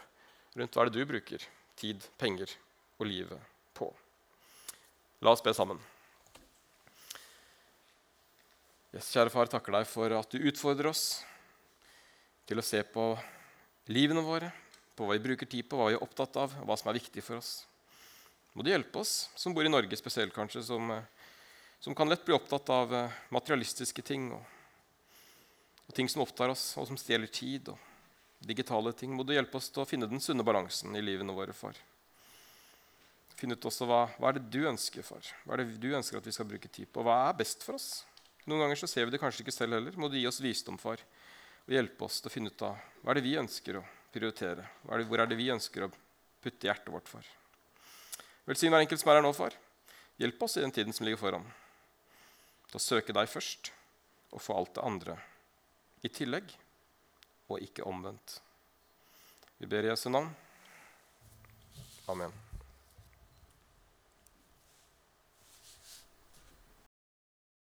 rundt 0.53 0.77
hva 0.77 0.85
det 0.85 0.93
er 0.93 1.01
du 1.01 1.09
bruker 1.15 1.49
tid, 1.81 2.05
penger 2.21 2.53
og 3.01 3.09
livet 3.09 3.53
på. 3.73 3.89
La 5.25 5.33
oss 5.33 5.41
be 5.41 5.57
sammen. 5.57 5.81
Yes, 8.93 9.09
kjære 9.09 9.33
far, 9.33 9.49
takker 9.49 9.81
deg 9.81 9.89
for 9.89 10.21
at 10.21 10.29
du 10.29 10.45
utfordrer 10.53 10.93
oss 10.93 11.07
til 12.45 12.61
å 12.61 12.73
se 12.73 12.85
på 12.93 13.15
livene 13.91 14.23
våre, 14.25 14.51
på 14.95 15.05
hva 15.05 15.17
vi 15.17 15.25
bruker 15.25 15.49
tid 15.49 15.67
på, 15.69 15.77
hva 15.77 15.89
vi 15.91 15.97
er 15.97 16.03
opptatt 16.03 16.37
av, 16.39 16.53
og 16.61 16.69
hva 16.69 16.77
som 16.79 16.89
er 16.89 16.97
viktig 16.97 17.23
for 17.25 17.39
oss. 17.41 17.65
Må 18.55 18.63
du 18.63 18.71
hjelpe 18.71 19.01
oss 19.01 19.27
som 19.35 19.53
bor 19.53 19.67
i 19.67 19.71
Norge 19.71 19.97
spesielt, 19.99 20.33
kanskje, 20.33 20.63
som, 20.63 20.91
eh, 20.91 21.03
som 21.83 21.95
kan 21.95 22.09
lett 22.09 22.23
bli 22.25 22.35
opptatt 22.35 22.69
av 22.71 22.93
eh, 22.95 23.17
materialistiske 23.35 24.01
ting 24.01 24.29
og, 24.31 24.45
og, 25.87 25.91
ting 25.93 26.07
som 26.09 26.23
opptar 26.23 26.53
oss, 26.53 26.69
og 26.79 26.87
som 26.87 26.97
stjeler 26.97 27.27
tid, 27.27 27.73
og 27.73 27.77
digitale 28.39 28.93
ting. 28.95 29.11
Må 29.11 29.27
du 29.27 29.35
hjelpe 29.35 29.59
oss 29.59 29.67
til 29.69 29.83
å 29.83 29.89
finne 29.89 30.07
den 30.07 30.23
sunne 30.23 30.45
balansen 30.47 30.95
i 30.95 31.03
livene 31.03 31.35
våre, 31.35 31.53
far. 31.53 31.75
Finne 33.35 33.59
ut 33.59 33.67
også 33.67 33.87
hva, 33.89 34.05
hva 34.15 34.31
er 34.31 34.39
det 34.39 34.47
du 34.53 34.61
ønsker, 34.69 35.03
far. 35.03 35.27
Hva 35.43 35.57
er 35.57 35.65
det 35.65 35.81
du 35.83 35.91
ønsker 35.91 36.21
at 36.21 36.27
vi 36.27 36.33
skal 36.35 36.47
bruke 36.47 36.71
tid 36.71 36.87
på? 36.87 37.03
Hva 37.03 37.25
er 37.27 37.39
best 37.43 37.65
for 37.67 37.75
oss? 37.75 38.05
Noen 38.47 38.63
ganger 38.63 38.79
så 38.79 38.87
ser 38.87 39.07
vi 39.07 39.15
det 39.15 39.19
kanskje 39.19 39.43
ikke 39.43 39.55
selv 39.55 39.75
heller. 39.75 39.99
Må 39.99 40.07
du 40.07 40.15
gi 40.15 40.27
oss 40.29 40.39
visdom, 40.39 40.79
far, 40.79 41.03
og 41.65 41.73
hjelpe 41.73 42.05
oss 42.05 42.19
til 42.21 42.29
å 42.29 42.33
finne 42.33 42.51
ut 42.53 42.65
av 42.65 42.77
hva 43.01 43.13
er 43.13 43.19
det 43.19 43.25
vi 43.25 43.37
ønsker 43.41 43.79
å 43.79 43.83
prioritere. 44.13 44.65
Er 44.89 45.01
det, 45.01 45.07
hvor 45.09 45.21
er 45.21 45.29
det 45.29 45.37
vi 45.39 45.51
ønsker 45.53 45.85
å 45.85 45.91
putte 46.43 46.69
hjertet 46.69 46.93
vårt 46.93 47.09
for? 47.09 47.25
Velsign 48.45 48.73
hver 48.73 48.85
enkelt 48.85 49.01
som 49.01 49.11
er 49.11 49.19
her 49.19 49.25
nå, 49.25 49.33
far. 49.33 49.57
Hjelp 50.21 50.45
oss 50.45 50.57
i 50.57 50.63
den 50.63 50.73
tiden 50.75 50.95
som 50.95 51.07
ligger 51.07 51.19
foran, 51.19 51.47
til 52.69 52.79
å 52.79 52.83
søke 52.83 53.15
deg 53.15 53.29
først 53.31 53.73
og 54.31 54.43
få 54.43 54.55
alt 54.59 54.75
det 54.77 54.85
andre 54.85 55.17
i 56.05 56.11
tillegg, 56.13 56.53
og 57.49 57.61
ikke 57.61 57.85
omvendt. 57.89 58.39
Vi 59.57 59.69
ber 59.69 59.85
i 59.85 59.91
Jesu 59.91 60.09
navn. 60.13 60.31
Amen. 62.11 62.44